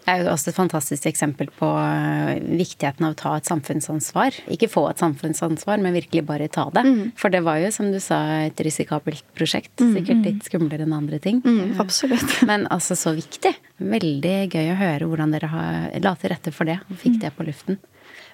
Det 0.00 0.12
er 0.12 0.24
jo 0.24 0.30
også 0.32 0.50
et 0.50 0.56
fantastisk 0.56 1.06
eksempel 1.10 1.50
på 1.54 1.68
eh, 1.78 2.40
viktigheten 2.58 3.06
av 3.06 3.14
å 3.14 3.18
ta 3.20 3.34
et 3.36 3.48
samfunnsansvar. 3.50 4.38
Ikke 4.52 4.70
få 4.70 4.86
et 4.90 5.02
samfunnsansvar, 5.02 5.82
men 5.82 5.96
virkelig 5.96 6.24
bare 6.28 6.48
ta 6.52 6.66
det. 6.74 6.84
Mm. 6.86 7.12
For 7.20 7.32
det 7.32 7.42
var 7.46 7.60
jo, 7.62 7.70
som 7.74 7.90
du 7.92 8.00
sa, 8.02 8.18
et 8.46 8.64
risikabelt 8.64 9.24
prosjekt. 9.38 9.74
Mm. 9.78 9.92
Sikkert 9.98 10.26
litt 10.26 10.48
skumlere 10.48 10.86
enn 10.88 10.96
andre 10.96 11.20
ting. 11.22 11.42
Mm, 11.44 11.76
absolutt. 11.82 12.40
Men 12.50 12.66
altså 12.72 12.96
så 12.98 13.14
viktig. 13.16 13.54
Veldig 13.80 14.36
gøy 14.50 14.72
å 14.72 14.80
høre 14.80 15.10
hvordan 15.10 15.36
dere 15.36 15.52
har, 15.52 15.78
la 16.02 16.16
til 16.18 16.34
rette 16.34 16.54
for 16.54 16.68
det 16.68 16.80
og 16.88 16.96
fikk 16.96 17.18
mm. 17.18 17.22
det 17.26 17.34
på 17.36 17.48
luften. 17.48 17.80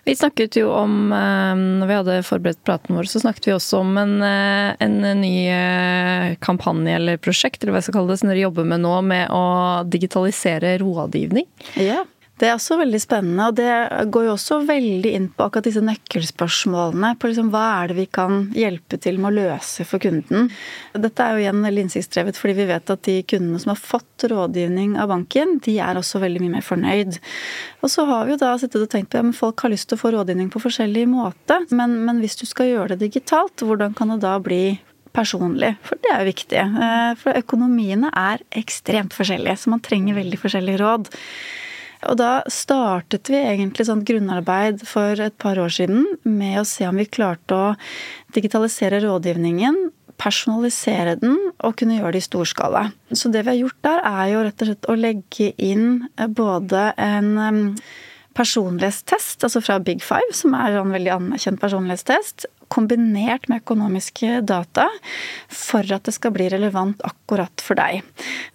Vi 0.07 0.15
snakket 0.17 0.55
jo 0.57 0.69
om, 0.71 1.13
eh, 1.13 1.55
når 1.81 1.89
vi 1.89 1.95
hadde 1.99 2.17
forberedt 2.23 2.61
praten 2.63 2.95
vår, 2.95 3.09
så 3.11 3.25
snakket 3.25 3.49
vi 3.49 3.55
også 3.57 3.81
om 3.83 3.97
en, 3.99 4.23
eh, 4.23 4.77
en 4.79 5.01
ny 5.19 5.49
eh, 5.51 6.37
kampanje 6.39 6.95
eller 6.95 7.19
prosjekt, 7.19 7.59
eller 7.63 7.75
hva 7.75 7.81
jeg 7.83 7.89
skal 7.89 7.97
kalle 7.99 8.15
det, 8.15 8.21
som 8.21 8.31
dere 8.31 8.45
jobber 8.45 8.69
med 8.71 8.85
nå, 8.85 8.93
med 9.03 9.35
å 9.35 9.83
digitalisere 9.91 10.77
rådgivning. 10.79 11.49
Ja. 11.83 12.05
Det 12.37 12.51
er 12.51 12.53
også 12.53 12.77
veldig 12.77 12.99
spennende, 13.01 13.47
og 13.49 13.55
det 13.57 14.09
går 14.13 14.27
jo 14.27 14.33
også 14.35 14.59
veldig 14.69 15.13
inn 15.17 15.29
på 15.33 15.47
akkurat 15.47 15.65
disse 15.71 15.81
nøkkelspørsmålene. 15.81 17.15
På 17.17 17.31
liksom 17.31 17.49
hva 17.55 17.63
er 17.79 17.89
det 17.89 17.97
vi 17.97 18.05
kan 18.13 18.51
hjelpe 18.53 18.99
til 19.01 19.17
med 19.23 19.31
å 19.31 19.37
løse 19.39 19.87
for 19.89 20.03
kunden. 20.03 20.51
Dette 20.93 21.25
er 21.25 21.33
jo 21.33 21.47
igjen 21.47 21.65
veldig 21.65 21.87
innsiktsdrevet, 21.87 22.37
fordi 22.37 22.59
vi 22.59 22.69
vet 22.69 22.93
at 22.93 23.05
de 23.09 23.17
kundene 23.33 23.63
som 23.63 23.73
har 23.73 23.81
fått 23.81 24.27
rådgivning 24.29 24.99
av 25.01 25.09
banken, 25.15 25.57
de 25.65 25.79
er 25.81 25.97
også 25.97 26.21
veldig 26.21 26.45
mye 26.45 26.59
mer 26.59 26.69
fornøyd. 26.69 27.17
Og 27.81 27.93
så 27.95 28.05
har 28.11 28.29
vi 28.29 28.37
jo 28.37 28.41
da 28.45 28.53
sittet 28.61 28.85
og 28.85 28.93
tenkt 28.93 29.15
på 29.15 29.23
at 29.23 29.33
ja, 29.33 29.37
folk 29.41 29.65
har 29.65 29.73
lyst 29.73 29.89
til 29.89 29.97
å 29.97 30.05
få 30.05 30.13
rådgivning 30.19 30.53
på 30.53 30.61
forskjellig 30.69 31.09
måte, 31.09 31.63
men, 31.73 32.03
men 32.05 32.21
hvis 32.21 32.37
du 32.37 32.45
skal 32.45 32.69
gjøre 32.69 32.93
det 32.95 33.07
digitalt, 33.09 33.65
hvordan 33.65 33.97
kan 33.97 34.13
det 34.13 34.21
da 34.29 34.37
bli 34.45 34.77
personlig, 35.17 35.73
for 35.89 35.97
det 36.05 36.13
er 36.13 36.21
jo 36.21 36.35
viktig. 36.35 36.61
Eh, 36.61 37.13
for 37.17 37.41
økonomiene 37.41 38.13
er 38.13 38.45
ekstremt 38.61 39.17
forskjellige, 39.17 39.57
så 39.63 39.73
man 39.73 39.81
trenger 39.85 40.21
veldig 40.21 40.45
forskjellige 40.45 40.85
råd. 40.85 41.17
Og 42.07 42.17
da 42.21 42.31
startet 42.53 43.31
vi 43.33 43.41
egentlig 43.41 43.89
sånn 43.89 44.05
grunnarbeid 44.07 44.85
for 44.87 45.19
et 45.23 45.37
par 45.43 45.59
år 45.61 45.73
siden 45.75 46.05
med 46.25 46.61
å 46.61 46.67
se 46.69 46.87
om 46.89 46.99
vi 46.99 47.09
klarte 47.09 47.57
å 47.57 47.69
digitalisere 48.37 49.03
rådgivningen, 49.05 49.79
personalisere 50.21 51.19
den 51.21 51.37
og 51.61 51.77
kunne 51.77 51.99
gjøre 51.99 52.17
det 52.17 52.25
i 52.25 52.29
storskala. 52.29 52.87
Så 53.13 53.29
det 53.33 53.45
vi 53.45 53.53
har 53.53 53.63
gjort 53.67 53.81
der, 53.85 54.05
er 54.09 54.33
jo 54.33 54.45
rett 54.47 54.63
og 54.63 54.71
slett 54.71 54.91
å 54.91 54.99
legge 54.99 55.51
inn 55.61 56.07
både 56.37 56.91
en 56.97 57.83
personlighetstest, 58.37 59.45
altså 59.45 59.63
fra 59.65 59.79
Big 59.81 60.03
Five, 60.05 60.35
som 60.37 60.57
er 60.57 60.77
en 60.77 60.93
veldig 60.93 61.13
anerkjent 61.15 61.61
personlighetstest, 61.61 62.49
kombinert 62.73 63.49
med 63.51 63.63
økonomiske 63.63 64.41
data 64.47 64.87
for 65.53 65.87
at 65.95 66.07
det 66.07 66.15
skal 66.17 66.35
bli 66.35 66.49
relevant 66.53 67.03
akkurat 67.07 67.63
for 67.63 67.79
deg. 67.79 68.03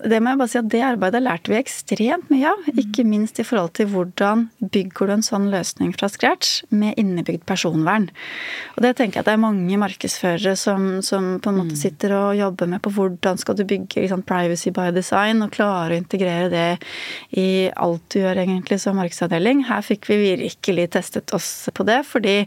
Det 0.02 0.20
må 0.22 0.34
jeg 0.34 0.42
bare 0.42 0.52
si 0.52 0.60
at 0.60 0.70
det 0.72 0.84
arbeidet 0.86 1.24
lærte 1.24 1.52
vi 1.52 1.60
ekstremt 1.60 2.32
mye 2.32 2.52
av. 2.52 2.68
Ikke 2.74 3.06
minst 3.08 3.40
i 3.42 3.46
forhold 3.48 3.74
til 3.78 3.90
hvordan 3.92 4.48
bygger 4.62 5.10
du 5.10 5.16
en 5.16 5.26
sånn 5.26 5.50
løsning 5.54 5.94
fra 5.96 6.10
scratch 6.12 6.62
med 6.74 6.98
innebygd 7.02 7.46
personvern. 7.50 8.10
Og 8.76 8.84
det 8.86 8.96
tenker 9.00 9.20
jeg 9.20 9.26
at 9.26 9.32
det 9.32 9.36
er 9.38 9.44
mange 9.46 9.80
markedsførere 9.82 10.56
som, 10.60 10.90
som 11.06 11.34
på 11.42 11.52
en 11.52 11.62
måte 11.62 11.78
mm. 11.78 11.82
sitter 11.82 12.16
og 12.18 12.38
jobber 12.40 12.72
med 12.72 12.84
på 12.84 12.94
hvordan 12.96 13.42
skal 13.42 13.58
du 13.58 13.66
bygge 13.68 14.06
liksom, 14.06 14.26
privacy 14.28 14.74
by 14.76 14.90
design 14.96 15.44
og 15.46 15.54
klare 15.56 15.96
å 15.96 16.02
integrere 16.02 16.52
det 16.52 16.70
i 17.38 17.50
alt 17.76 18.06
du 18.12 18.22
gjør 18.22 18.44
egentlig 18.44 18.82
som 18.82 18.98
markedsavdeling. 19.00 19.66
Her 19.70 19.84
fikk 19.86 20.10
vi 20.12 20.22
virkelig 20.24 20.92
testet 20.96 21.34
oss 21.36 21.52
på 21.76 21.86
det, 21.88 22.02
fordi 22.08 22.42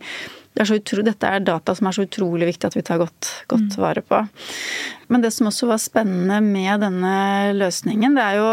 er 0.62 0.76
utro, 0.76 1.02
dette 1.02 1.26
er 1.26 1.42
data 1.42 1.74
som 1.74 1.88
er 1.88 1.96
så 1.96 2.04
utrolig 2.06 2.46
viktig 2.52 2.68
at 2.68 2.76
vi 2.76 2.84
tar 2.86 3.00
godt, 3.02 3.30
godt 3.50 3.74
mm. 3.74 3.80
vare 3.82 4.02
på. 4.06 4.20
Men 5.12 5.24
det 5.24 5.32
som 5.34 5.48
også 5.50 5.66
var 5.68 5.80
spennende 5.82 6.38
med 6.44 6.80
denne 6.84 7.14
løsningen, 7.58 8.14
det 8.16 8.22
er 8.24 8.38
jo 8.38 8.46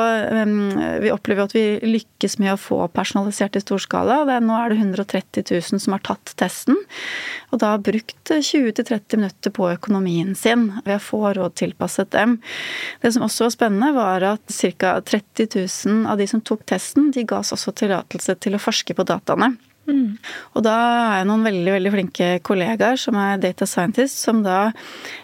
Vi 1.06 1.12
opplever 1.14 1.48
at 1.48 1.56
vi 1.56 1.64
lykkes 1.86 2.38
med 2.42 2.54
å 2.56 2.60
få 2.60 2.80
personalisert 2.92 3.56
i 3.56 3.64
stor 3.64 3.80
skala. 3.82 4.22
Er, 4.26 4.44
nå 4.44 4.58
er 4.58 4.74
det 4.74 4.82
130 4.82 5.46
000 5.48 5.84
som 5.84 5.96
har 5.96 6.04
tatt 6.06 6.34
testen. 6.42 6.78
Og 7.52 7.62
da 7.62 7.74
har 7.76 7.86
brukt 7.86 8.34
20-30 8.34 9.22
minutter 9.22 9.54
på 9.54 9.70
økonomien 9.72 10.36
sin 10.36 10.70
ved 10.86 10.98
å 10.98 11.04
få 11.04 11.24
råd 11.38 11.56
tilpasset 11.62 12.12
dem. 12.16 12.40
Det 13.02 13.14
som 13.16 13.26
også 13.28 13.48
var 13.48 13.56
spennende, 13.56 13.94
var 13.96 14.28
at 14.34 14.60
ca. 14.76 14.98
30 15.06 15.52
000 15.56 16.06
av 16.12 16.20
de 16.20 16.28
som 16.28 16.44
tok 16.44 16.66
testen, 16.70 17.12
de 17.16 17.26
ga 17.28 17.42
oss 17.42 17.54
også 17.56 17.76
tillatelse 17.84 18.38
til 18.44 18.58
å 18.58 18.64
forske 18.64 18.98
på 18.98 19.08
dataene. 19.08 19.54
Mm. 19.90 20.18
Og 20.54 20.64
da 20.66 20.74
er 20.78 21.16
jeg 21.20 21.28
noen 21.30 21.46
veldig 21.48 21.72
veldig 21.74 21.92
flinke 21.96 22.28
kollegaer 22.46 23.00
som 23.02 23.18
er 23.18 23.40
data 23.42 23.66
scientists, 23.66 24.22
som 24.28 24.44
da 24.46 24.70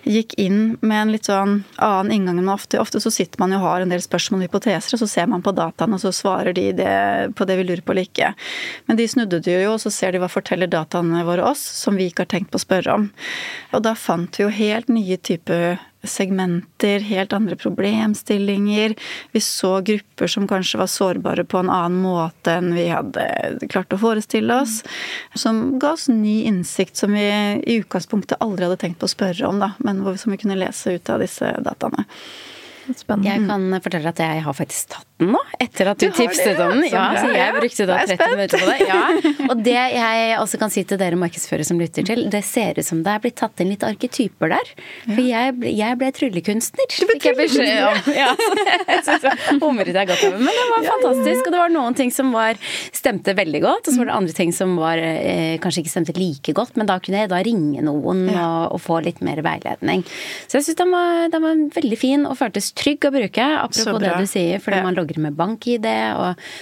gikk 0.07 0.33
inn 0.41 0.77
med 0.81 0.97
en 0.97 1.11
litt 1.13 1.29
sånn 1.29 1.59
annen 1.75 2.13
inngang 2.15 2.41
enn 2.41 2.49
ofte. 2.51 2.79
Ofte 2.81 3.01
så 3.03 3.11
sitter 3.13 3.39
man 3.41 3.53
jo 3.53 3.61
og 3.61 3.67
har 3.67 3.85
en 3.85 3.93
del 3.93 4.01
spørsmål 4.03 4.41
og 4.41 4.49
hypoteser, 4.49 4.97
og 4.97 5.03
så 5.03 5.09
ser 5.11 5.29
man 5.31 5.45
på 5.45 5.53
dataene, 5.57 5.99
og 5.99 6.03
så 6.03 6.13
svarer 6.15 6.57
de 6.57 6.71
det, 6.79 6.95
på 7.37 7.47
det 7.47 7.59
vi 7.61 7.67
lurer 7.67 7.83
på 7.85 7.93
eller 7.93 8.09
ikke. 8.09 8.33
Men 8.89 8.99
de 8.99 9.09
snudde 9.11 9.41
det 9.45 9.59
jo, 9.61 9.75
og 9.75 9.83
så 9.83 9.93
ser 9.93 10.15
de 10.15 10.23
hva 10.23 10.31
forteller 10.31 10.71
dataene 10.71 11.25
våre 11.27 11.45
oss, 11.51 11.61
som 11.83 11.99
vi 11.99 12.09
ikke 12.09 12.25
har 12.25 12.33
tenkt 12.33 12.51
på 12.53 12.59
å 12.59 12.65
spørre 12.65 12.97
om. 12.97 13.11
Og 13.77 13.85
da 13.85 13.93
fant 13.97 14.39
vi 14.39 14.47
jo 14.47 14.53
helt 14.53 14.89
nye 14.89 15.21
typer 15.21 15.77
segmenter, 16.03 16.99
helt 16.99 17.33
andre 17.33 17.55
problemstillinger. 17.55 18.95
Vi 19.31 19.41
så 19.41 19.81
grupper 19.81 20.27
som 20.27 20.47
kanskje 20.47 20.81
var 20.81 20.91
sårbare 20.91 21.43
på 21.43 21.61
en 21.61 21.71
annen 21.73 22.01
måte 22.03 22.57
enn 22.59 22.73
vi 22.77 22.87
hadde 22.91 23.25
klart 23.71 23.93
å 23.93 24.01
forestille 24.01 24.61
oss. 24.61 24.81
Som 25.35 25.79
ga 25.81 25.95
oss 25.97 26.07
ny 26.11 26.43
innsikt 26.49 26.97
som 26.97 27.15
vi 27.17 27.25
i 27.27 27.79
utgangspunktet 27.81 28.41
aldri 28.43 28.67
hadde 28.67 28.81
tenkt 28.83 29.01
på 29.01 29.09
å 29.09 29.15
spørre 29.15 29.49
om, 29.49 29.59
da, 29.63 29.73
men 29.83 30.03
som 30.17 30.33
vi 30.33 30.39
kunne 30.41 30.59
lese 30.59 30.97
ut 30.97 31.09
av 31.13 31.23
disse 31.23 31.51
dataene. 31.65 32.07
Spennende. 32.95 33.33
Jeg 33.33 33.47
kan 33.49 33.81
fortelle 33.83 34.13
at 34.13 34.19
jeg 34.23 34.43
har 34.45 34.55
faktisk 34.55 34.93
tatt 34.93 35.06
nå, 35.17 35.39
etter 35.57 35.89
at 35.89 35.97
du, 35.97 36.11
du 36.11 36.13
tipset 36.13 36.59
om 36.61 36.75
den. 36.75 36.83
Ja, 36.91 37.07
så 37.17 37.31
jeg 37.33 37.53
brukte 37.55 37.85
da 37.89 37.95
30 38.05 38.35
minutter 38.35 38.61
på 38.61 38.67
det. 38.69 38.75
Ja. 38.85 38.99
Og 39.49 39.61
det 39.65 39.73
jeg 39.73 40.35
også 40.37 40.59
kan 40.61 40.73
si 40.73 40.83
til 40.85 40.99
dere 41.01 41.17
markedsførere 41.17 41.65
som 41.65 41.79
lytter 41.81 42.05
til, 42.05 42.27
det 42.29 42.43
ser 42.45 42.77
ut 42.77 42.85
som 42.85 43.01
det 43.05 43.15
er 43.15 43.23
blitt 43.23 43.37
tatt 43.39 43.63
inn 43.63 43.71
litt 43.73 43.85
arketyper 43.87 44.53
der. 44.53 44.69
For 45.07 45.23
jeg, 45.25 45.55
ble, 45.57 45.71
jeg 45.73 45.97
ble 45.97 46.11
tryllekunstner. 46.19 46.91
Du 46.93 47.09
ble 47.09 47.17
tryllekunstner? 47.23 48.13
Ja, 48.13 48.29
så 49.07 49.33
humret 49.63 49.89
jeg 49.97 50.11
godt 50.11 50.27
over. 50.27 50.37
Men 50.37 50.53
det 50.53 50.67
var 50.75 50.85
fantastisk. 50.91 51.41
Og 51.47 51.55
det 51.55 51.63
var 51.63 51.73
noen 51.73 51.97
ting 51.97 52.13
som 52.13 52.29
var, 52.35 52.61
stemte 52.93 53.33
veldig 53.41 53.63
godt, 53.65 53.89
og 53.89 53.95
så 53.95 54.03
var 54.03 54.11
det 54.11 54.17
andre 54.19 54.37
ting 54.37 54.53
som 54.53 54.77
var, 54.77 55.01
eh, 55.01 55.57
kanskje 55.63 55.81
ikke 55.81 55.95
stemte 55.95 56.17
like 56.17 56.53
godt, 56.57 56.77
men 56.77 56.89
da 56.89 56.99
kunne 57.01 57.25
jeg 57.25 57.33
da 57.33 57.41
ringe 57.45 57.81
noen 57.85 58.27
og, 58.35 58.75
og 58.75 58.83
få 58.85 59.01
litt 59.07 59.23
mer 59.25 59.41
veiledning. 59.45 60.05
Så 60.45 60.59
jeg 60.59 60.69
syns 60.69 60.79
den, 60.83 60.95
den, 61.33 61.45
var 61.47 61.65
veldig 61.81 62.01
fin 62.05 62.29
og 62.29 62.37
føltes 62.37 62.69
trygg 62.77 63.09
å 63.09 63.13
bruke, 63.17 63.49
apropos 63.65 64.01
det 64.05 64.13
du 64.13 64.29
sier, 64.29 64.61
fordi 64.61 64.85
man 64.85 64.97
logrer 65.07 65.21
med 65.21 65.33
bank-ID. 65.33 65.87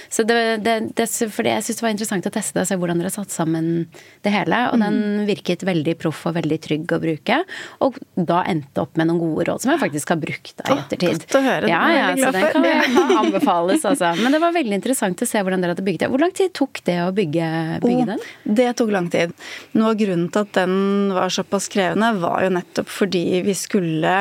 Så 0.08 0.22
det, 0.22 0.56
det, 0.56 0.80
det, 0.94 1.06
fordi 1.32 1.50
jeg 1.50 1.64
syns 1.64 1.78
det 1.78 1.84
var 1.84 1.94
interessant 1.94 2.26
å 2.26 2.32
teste 2.32 2.58
det 2.58 2.64
og 2.64 2.68
se 2.68 2.78
hvordan 2.78 3.00
dere 3.00 3.10
satte 3.10 3.34
sammen 3.34 3.86
det 4.22 4.32
hele. 4.32 4.68
Og 4.70 4.78
mm. 4.78 4.84
den 4.84 5.26
virket 5.26 5.64
veldig 5.66 5.96
proff 5.98 6.24
og 6.26 6.36
veldig 6.36 6.58
trygg 6.62 6.92
å 6.92 7.00
bruke. 7.02 7.40
Og 7.84 7.98
da 8.14 8.42
endte 8.48 8.84
opp 8.84 8.96
med 8.96 9.10
noen 9.10 9.20
gode 9.22 9.48
råd 9.50 9.64
som 9.64 9.74
jeg 9.74 9.82
faktisk 9.82 10.14
har 10.14 10.20
brukt 10.22 10.54
da 10.60 10.68
i 10.70 10.78
ettertid. 10.78 11.26
Godt 11.26 11.38
å 11.40 11.44
høre. 11.46 11.70
Ja, 11.70 11.82
ja, 11.94 12.08
så 12.20 12.32
den 12.34 12.48
kan 12.54 13.18
anbefales, 13.24 13.84
altså. 13.88 14.14
Men 14.20 14.36
det 14.36 14.42
var 14.42 14.54
veldig 14.56 14.78
interessant 14.80 15.22
å 15.22 15.28
se 15.28 15.42
hvordan 15.42 15.64
dere 15.64 15.76
hadde 15.76 15.86
bygget 15.86 16.06
det. 16.06 16.12
Hvor 16.14 16.24
lang 16.24 16.34
tid 16.36 16.54
tok 16.56 16.82
det 16.86 16.98
å 17.04 17.10
bygge, 17.16 17.50
bygge 17.84 18.08
den? 18.12 18.24
Det 18.62 18.70
tok 18.78 18.94
lang 18.94 19.10
tid. 19.12 19.34
Noe 19.76 19.92
av 19.92 20.00
grunnen 20.00 20.30
til 20.32 20.46
at 20.46 20.56
den 20.56 21.14
var 21.16 21.32
såpass 21.32 21.70
krevende, 21.72 22.14
var 22.22 22.46
jo 22.46 22.54
nettopp 22.56 22.90
fordi 22.92 23.24
vi 23.46 23.54
skulle 23.58 24.16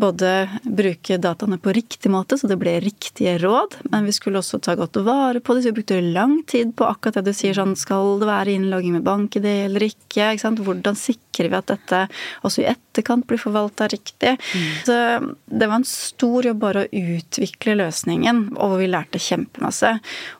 både 0.00 0.30
bruke 0.64 1.18
dataene 1.20 1.58
på 1.60 1.72
riktig 1.76 2.10
måte, 2.12 2.38
så 2.38 2.48
det 2.50 2.58
ble 2.60 2.76
riktige 2.82 3.36
råd, 3.42 3.76
men 3.92 4.06
vi 4.08 4.14
skulle 4.16 4.40
også 4.40 4.60
ta 4.64 4.74
godt 4.78 4.98
vare 5.04 5.42
på 5.44 5.54
det, 5.54 5.62
så 5.62 5.70
vi 5.70 5.78
brukte 5.80 6.00
lang 6.00 6.40
tid 6.50 6.72
på 6.76 6.88
akkurat 6.88 7.20
det 7.20 7.30
du 7.30 7.36
sier 7.36 7.56
sånn 7.56 7.76
skal 7.78 8.18
det 8.20 8.28
være 8.30 8.54
innlogging 8.56 8.96
med 8.96 9.06
bank-ID 9.06 9.48
eller 9.66 9.86
ikke? 9.90 10.32
ikke 10.32 10.44
sant? 10.44 10.62
Hvordan 10.64 10.98
sikrer 10.98 11.50
vi 11.50 11.58
at 11.58 11.70
dette 11.70 12.02
også 12.46 12.64
i 12.64 12.68
etterkant 12.72 13.26
blir 13.28 13.40
forvalta 13.40 13.88
riktig? 13.92 14.36
Mm. 14.36 14.70
Så 14.88 14.98
det 15.60 15.68
var 15.68 15.76
en 15.78 15.88
stor 15.88 16.48
jobb 16.48 16.62
bare 16.64 16.86
å 16.86 17.02
utvikle 17.02 17.76
løsningen, 17.80 18.42
og 18.56 18.74
hvor 18.74 18.82
vi 18.82 18.90
lærte 18.90 19.20
kjempemasse. 19.22 19.92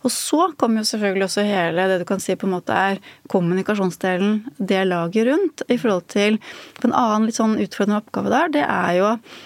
Og 0.05 0.15
så 0.15 0.51
kom 0.61 0.81
jo 0.81 0.87
selvfølgelig 0.89 1.29
også 1.29 1.47
hele 1.47 1.89
det 1.91 2.01
du 2.03 2.09
kan 2.09 2.23
si 2.23 2.37
på 2.39 2.49
en 2.49 2.57
måte 2.57 2.77
er 2.77 3.01
kommunikasjonsdelen, 3.31 4.41
det 4.59 4.83
laget 4.89 5.29
rundt, 5.29 5.65
i 5.69 5.79
forhold 5.81 6.09
til 6.11 6.41
en 6.85 6.97
annen 6.97 7.29
litt 7.29 7.39
sånn 7.39 7.59
utfordrende 7.61 8.01
oppgave 8.01 8.33
der, 8.33 8.53
det 8.59 8.67
er 8.67 8.93
jo 8.99 9.15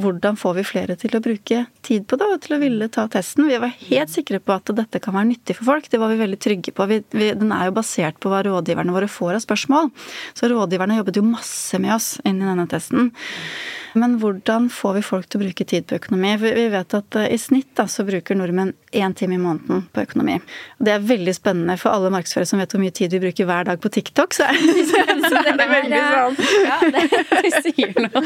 hvordan 0.00 0.36
får 0.38 0.54
vi 0.58 0.64
flere 0.66 0.96
til 1.00 1.16
å 1.16 1.22
bruke 1.24 1.62
tid 1.86 2.06
på 2.08 2.18
det 2.20 2.28
og 2.32 2.42
til 2.44 2.56
å 2.56 2.60
ville 2.60 2.88
ta 2.92 3.06
testen? 3.12 3.46
Vi 3.48 3.60
var 3.62 3.72
helt 3.88 4.12
sikre 4.12 4.40
på 4.42 4.56
at 4.56 4.72
dette 4.76 5.00
kan 5.02 5.16
være 5.16 5.30
nyttig 5.32 5.58
for 5.58 5.72
folk. 5.72 5.88
Det 5.92 6.00
var 6.02 6.12
vi 6.12 6.20
veldig 6.20 6.40
trygge 6.42 6.74
på. 6.76 6.88
Vi, 6.90 7.00
vi, 7.16 7.30
den 7.38 7.54
er 7.54 7.70
jo 7.70 7.76
basert 7.78 8.20
på 8.22 8.32
hva 8.32 8.42
rådgiverne 8.46 8.94
våre 8.94 9.10
får 9.10 9.38
av 9.38 9.46
spørsmål. 9.46 9.90
Så 10.36 10.52
rådgiverne 10.52 11.00
jobbet 11.00 11.20
jo 11.20 11.26
masse 11.26 11.80
med 11.82 11.96
oss 11.96 12.16
inn 12.24 12.42
i 12.42 12.48
denne 12.48 12.68
testen. 12.70 13.10
Men 13.96 14.18
hvordan 14.20 14.68
får 14.72 14.98
vi 14.98 15.02
folk 15.04 15.28
til 15.30 15.40
å 15.40 15.44
bruke 15.46 15.64
tid 15.68 15.86
på 15.88 15.96
økonomi? 15.96 16.34
Vi 16.42 16.66
vet 16.72 16.96
at 16.98 17.16
eh, 17.16 17.30
i 17.32 17.38
snitt 17.40 17.70
da, 17.78 17.86
så 17.88 18.04
bruker 18.04 18.36
nordmenn 18.36 18.74
én 18.96 19.14
time 19.16 19.38
i 19.38 19.40
måneden 19.40 19.86
på 19.92 20.02
økonomi. 20.04 20.36
Det 20.76 20.92
er 20.92 21.04
veldig 21.04 21.32
spennende 21.36 21.78
for 21.80 21.96
alle 21.96 22.10
markedsførere 22.12 22.48
som 22.50 22.60
vet 22.60 22.74
hvor 22.74 22.82
mye 22.82 22.94
tid 22.96 23.16
vi 23.16 23.22
bruker 23.24 23.48
hver 23.48 23.68
dag 23.70 23.80
på 23.80 23.92
TikTok. 23.96 24.36
Så, 24.36 24.48
så 25.30 25.42
det 25.46 25.54
er 25.54 25.72
veldig 25.72 26.02
sånn 26.12 26.36
Ja, 26.68 26.78
det, 26.92 27.52
sier 27.64 27.96
noe. 27.96 28.24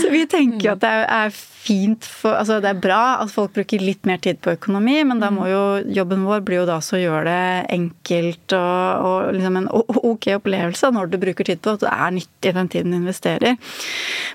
Så 0.00 0.12
vi 0.12 0.24
tenker 0.30 0.61
at 0.70 0.82
det 0.82 0.92
er 1.02 1.32
fint 1.62 2.06
for 2.08 2.34
Altså 2.34 2.58
det 2.62 2.70
er 2.72 2.82
bra 2.82 3.00
at 3.22 3.30
folk 3.30 3.52
bruker 3.54 3.82
litt 3.82 4.06
mer 4.08 4.18
tid 4.22 4.40
på 4.42 4.54
økonomi, 4.56 4.96
men 5.06 5.22
da 5.22 5.30
må 5.34 5.46
jo 5.50 5.62
jobben 5.94 6.26
vår 6.26 6.42
bli 6.46 6.58
jo 6.58 6.66
da 6.68 6.80
så 6.82 6.98
å 6.98 7.02
gjøre 7.02 7.24
det 7.28 7.74
enkelt 7.76 8.56
og, 8.58 9.06
og 9.08 9.32
liksom 9.36 9.58
en 9.60 9.70
ok 9.72 10.28
opplevelse 10.38 10.92
når 10.94 11.12
du 11.12 11.18
bruker 11.22 11.48
tid 11.48 11.62
på 11.62 11.76
at 11.76 11.84
det 11.86 11.94
er 11.94 12.14
nyttig 12.18 12.54
den 12.58 12.72
tiden 12.72 12.94
du 12.94 13.00
investerer. 13.00 13.58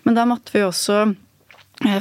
Men 0.08 0.20
da 0.20 0.28
måtte 0.30 0.56
vi 0.56 0.66
også 0.66 1.06
Eh, 1.08 1.27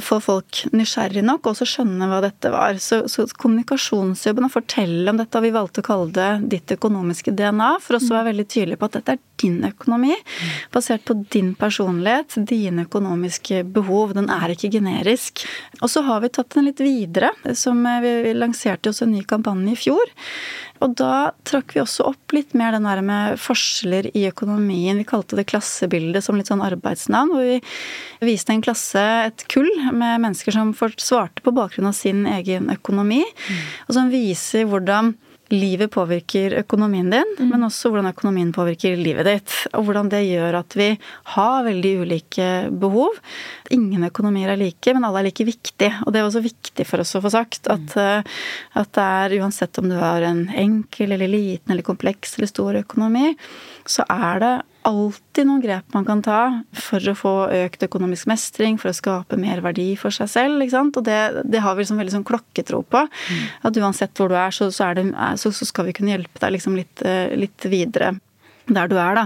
få 0.01 0.17
folk 0.23 0.63
nysgjerrig 0.73 1.21
nok, 1.25 1.45
og 1.45 1.53
også 1.53 1.67
skjønne 1.69 2.07
hva 2.09 2.19
dette 2.23 2.49
var. 2.53 2.79
Så, 2.81 3.03
så 3.11 3.27
kommunikasjonsjobben, 3.37 4.47
å 4.47 4.51
fortelle 4.51 5.11
om 5.11 5.19
dette, 5.21 5.37
og 5.37 5.45
vi 5.45 5.53
valgte 5.53 5.83
å 5.83 5.87
kalle 5.87 6.09
det 6.15 6.29
ditt 6.55 6.73
økonomiske 6.77 7.33
DNA, 7.37 7.75
for 7.83 7.99
også 7.99 8.13
å 8.13 8.17
være 8.17 8.29
veldig 8.31 8.47
tydelig 8.49 8.79
på 8.81 8.89
at 8.89 8.97
dette 8.97 9.17
er 9.17 9.23
din 9.37 9.59
økonomi, 9.67 10.15
basert 10.73 11.05
på 11.05 11.19
din 11.33 11.53
personlighet, 11.59 12.39
dine 12.49 12.87
økonomiske 12.87 13.61
behov. 13.75 14.15
Den 14.17 14.31
er 14.33 14.55
ikke 14.55 14.71
generisk. 14.73 15.45
Og 15.81 15.93
så 15.93 16.01
har 16.07 16.23
vi 16.23 16.33
tatt 16.33 16.57
den 16.57 16.71
litt 16.71 16.81
videre, 16.81 17.31
som 17.53 17.83
vi, 18.01 18.15
vi 18.25 18.33
lanserte 18.37 18.89
også 18.89 19.05
en 19.05 19.13
ny 19.13 19.21
kampanje 19.29 19.75
i 19.75 19.81
fjor. 19.85 20.15
Og 20.83 20.95
da 20.99 21.31
trakk 21.47 21.75
vi 21.75 21.81
også 21.81 22.05
opp 22.11 22.35
litt 22.35 22.53
mer 22.57 22.75
den 22.75 22.87
der 22.87 23.01
med 23.05 23.39
forskjeller 23.41 24.09
i 24.13 24.27
økonomien. 24.29 24.99
Vi 25.01 25.07
kalte 25.07 25.39
det 25.39 25.47
klassebildet 25.49 26.25
som 26.25 26.37
litt 26.37 26.51
sånn 26.51 26.63
arbeidsnavn. 26.65 27.33
Hvor 27.33 27.47
vi 27.47 28.31
viste 28.31 28.53
en 28.53 28.63
klasse, 28.65 29.03
et 29.29 29.47
kull, 29.51 29.69
med 29.91 30.21
mennesker 30.23 30.55
som 30.55 30.73
svarte 30.75 31.43
på 31.45 31.55
bakgrunn 31.55 31.89
av 31.89 31.97
sin 31.97 32.25
egen 32.29 32.71
økonomi. 32.73 33.23
Mm. 33.23 33.63
Og 33.87 33.97
som 33.97 34.11
viser 34.13 34.67
hvordan 34.69 35.15
livet 35.53 35.91
påvirker 35.93 36.57
økonomien 36.61 37.09
din, 37.11 37.33
mm. 37.39 37.49
men 37.51 37.67
også 37.67 37.91
hvordan 37.91 38.09
økonomien 38.11 38.51
påvirker 38.55 38.97
livet 38.99 39.27
ditt. 39.27 39.55
Og 39.77 39.87
hvordan 39.87 40.11
det 40.11 40.23
gjør 40.27 40.59
at 40.61 40.77
vi 40.77 40.89
har 41.33 41.65
veldig 41.67 41.93
ulike 42.03 42.49
behov. 42.83 43.19
Ingen 43.73 44.07
økonomier 44.09 44.53
er 44.53 44.61
like, 44.61 44.93
men 44.95 45.07
alle 45.07 45.23
er 45.23 45.29
like 45.29 45.47
viktige. 45.47 45.93
Og 46.05 46.13
det 46.13 46.21
er 46.21 46.29
også 46.29 46.43
viktig 46.45 46.87
for 46.87 47.03
oss 47.03 47.15
å 47.17 47.23
få 47.23 47.33
sagt 47.33 47.69
at, 47.73 47.95
mm. 47.95 48.31
at 48.83 48.93
det 48.97 49.09
er 49.21 49.37
uansett 49.41 49.81
om 49.81 49.89
du 49.91 49.97
har 49.99 50.25
en 50.27 50.47
enkel 50.53 51.15
eller 51.15 51.31
liten 51.31 51.73
eller 51.73 51.87
kompleks 51.87 52.37
eller 52.37 52.51
stor 52.51 52.81
økonomi, 52.83 53.35
så 53.87 54.05
er 54.11 54.43
det 54.43 54.55
alltid 54.87 55.47
noen 55.47 55.61
grep 55.63 55.95
man 55.95 56.05
kan 56.07 56.21
ta 56.25 56.41
for 56.75 57.03
å 57.11 57.15
få 57.17 57.33
økt 57.65 57.83
økonomisk 57.87 58.29
mestring, 58.31 58.77
for 58.81 58.91
å 58.91 58.97
skape 58.97 59.39
mer 59.39 59.61
verdi 59.65 59.89
for 59.99 60.15
seg 60.15 60.31
selv. 60.31 60.61
ikke 60.63 60.75
sant? 60.75 60.99
Og 60.99 61.07
det, 61.07 61.19
det 61.45 61.63
har 61.63 61.75
vi 61.75 61.83
liksom 61.83 61.99
veldig 62.01 62.15
sånn 62.17 62.27
klokketro 62.27 62.83
på. 62.87 63.03
Mm. 63.07 63.43
At 63.69 63.81
uansett 63.81 64.17
hvor 64.17 64.31
du 64.31 64.37
er, 64.39 64.55
så, 64.55 64.69
så, 64.73 64.89
er 64.89 64.99
det, 64.99 65.09
så, 65.41 65.51
så 65.55 65.67
skal 65.67 65.89
vi 65.89 65.97
kunne 65.97 66.15
hjelpe 66.15 66.41
deg 66.43 66.55
liksom 66.57 66.79
litt, 66.79 67.03
eh, 67.05 67.35
litt 67.37 67.67
videre 67.69 68.15
der 68.75 68.89
du 68.91 68.97
er, 68.99 69.17
da. 69.17 69.25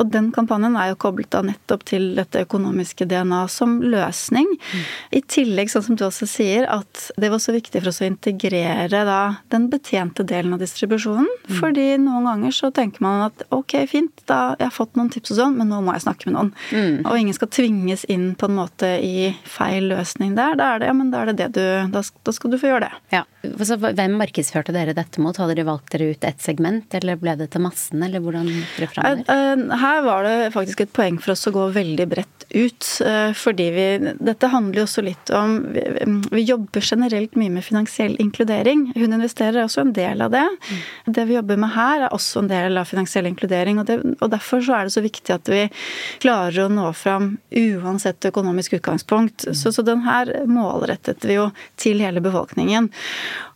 Og 0.00 0.10
den 0.12 0.30
kampanjen 0.34 0.76
er 0.80 0.92
jo 0.92 1.00
koblet 1.04 1.30
da 1.34 1.42
nettopp 1.46 1.84
til 1.88 2.12
dette 2.18 2.44
økonomiske 2.46 3.06
DNA 3.10 3.44
som 3.52 3.76
løsning. 3.82 4.48
Mm. 4.50 4.84
I 5.18 5.22
tillegg, 5.36 5.72
sånn 5.72 5.86
som 5.88 5.98
du 5.98 6.04
også 6.06 6.28
sier, 6.30 6.68
at 6.70 7.08
det 7.20 7.30
var 7.32 7.42
så 7.42 7.54
viktig 7.54 7.82
for 7.82 7.92
oss 7.92 8.02
å 8.02 8.08
integrere 8.08 9.04
da 9.08 9.20
den 9.54 9.68
betjente 9.72 10.26
delen 10.26 10.56
av 10.56 10.62
distribusjonen. 10.62 11.28
Mm. 11.48 11.56
Fordi 11.60 11.86
noen 12.02 12.28
ganger 12.30 12.56
så 12.56 12.72
tenker 12.74 13.04
man 13.04 13.26
at 13.28 13.46
ok, 13.54 13.76
fint, 13.90 14.24
da 14.30 14.54
jeg 14.58 14.68
har 14.68 14.74
fått 14.74 14.98
noen 14.98 15.12
tips 15.14 15.34
og 15.34 15.40
sånn, 15.42 15.58
men 15.60 15.70
nå 15.72 15.82
må 15.84 15.96
jeg 15.96 16.06
snakke 16.06 16.30
med 16.30 16.38
noen. 16.38 16.54
Mm. 16.72 17.04
Og 17.04 17.20
ingen 17.20 17.36
skal 17.36 17.52
tvinges 17.54 18.06
inn 18.10 18.32
på 18.38 18.50
en 18.50 18.58
måte 18.58 18.96
i 19.04 19.30
feil 19.48 19.90
løsning 19.92 20.34
der. 20.38 20.58
Da 20.60 20.74
er 20.74 20.82
det 20.82 20.90
ja, 20.90 20.96
men 20.96 21.12
da 21.14 21.22
er 21.22 21.32
det 21.32 21.38
det 21.42 21.52
du 21.54 21.62
Da, 21.94 22.02
da 22.02 22.32
skal 22.34 22.52
du 22.52 22.58
få 22.58 22.72
gjøre 22.72 22.88
det. 22.88 22.98
Ja. 23.14 23.22
Så 23.64 23.78
hvem 23.80 24.16
markedsførte 24.20 24.74
dere 24.74 24.94
dette 24.96 25.22
mot? 25.22 25.36
Hadde 25.36 25.56
dere 25.56 25.68
valgt 25.68 25.92
dere 25.94 26.12
ut 26.14 26.24
ett 26.26 26.42
segment, 26.42 26.94
eller 26.96 27.18
ble 27.20 27.36
det 27.38 27.50
til 27.54 27.64
massen, 27.64 28.02
eller 28.04 28.22
hvordan? 28.24 28.50
Eh, 28.80 29.24
eh, 29.34 29.64
her 29.84 30.02
var 30.06 30.26
det 30.26 30.52
faktisk 30.54 30.84
et 30.84 30.94
poeng 30.94 31.20
for 31.22 31.34
oss 31.34 31.46
å 31.48 31.54
gå 31.54 31.68
veldig 31.74 32.08
bredt 32.10 32.46
ut. 32.54 32.88
Eh, 33.06 33.32
fordi 33.36 33.68
vi 33.74 33.84
Dette 34.24 34.48
handler 34.48 34.80
jo 34.80 34.86
også 34.86 35.02
litt 35.04 35.30
om 35.34 35.56
Vi, 35.74 35.82
vi 36.30 36.42
jobber 36.46 36.80
generelt 36.84 37.34
mye 37.38 37.52
med 37.52 37.64
finansiell 37.64 38.16
inkludering. 38.22 38.86
Hun 38.94 39.16
investerer 39.16 39.60
er 39.60 39.66
også 39.66 39.84
en 39.84 39.94
del 39.96 40.22
av 40.24 40.32
det. 40.34 40.44
Mm. 40.44 41.14
Det 41.18 41.24
vi 41.28 41.36
jobber 41.38 41.60
med 41.60 41.74
her, 41.74 42.06
er 42.06 42.14
også 42.14 42.44
en 42.44 42.50
del 42.50 42.78
av 42.78 42.88
finansiell 42.88 43.28
inkludering. 43.30 43.80
Og, 43.82 43.86
det, 43.88 43.98
og 44.20 44.30
derfor 44.32 44.62
så 44.64 44.78
er 44.78 44.88
det 44.88 44.94
så 44.96 45.04
viktig 45.04 45.34
at 45.34 45.50
vi 45.50 45.62
klarer 46.22 46.66
å 46.66 46.72
nå 46.72 46.90
fram 46.96 47.34
uansett 47.50 48.30
økonomisk 48.30 48.78
utgangspunkt. 48.78 49.48
Mm. 49.48 49.58
Så, 49.58 49.74
så 49.74 49.86
den 49.86 50.04
her 50.06 50.30
målrettet 50.50 51.24
vi 51.26 51.38
jo 51.38 51.50
til 51.80 52.02
hele 52.04 52.22
befolkningen. 52.24 52.90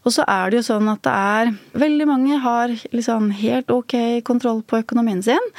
Og 0.06 0.14
så 0.14 0.24
er 0.28 0.50
det 0.50 0.60
jo 0.60 0.66
sånn 0.70 0.90
at 0.92 1.02
det 1.06 1.14
er 1.14 1.52
Veldig 1.78 2.06
mange 2.08 2.38
har 2.42 2.72
liksom 2.94 3.30
helt 3.38 3.70
ok 3.70 3.94
kontroll 4.26 4.62
på 4.66 4.80
økonomien 4.82 5.20
sin. 5.22 5.50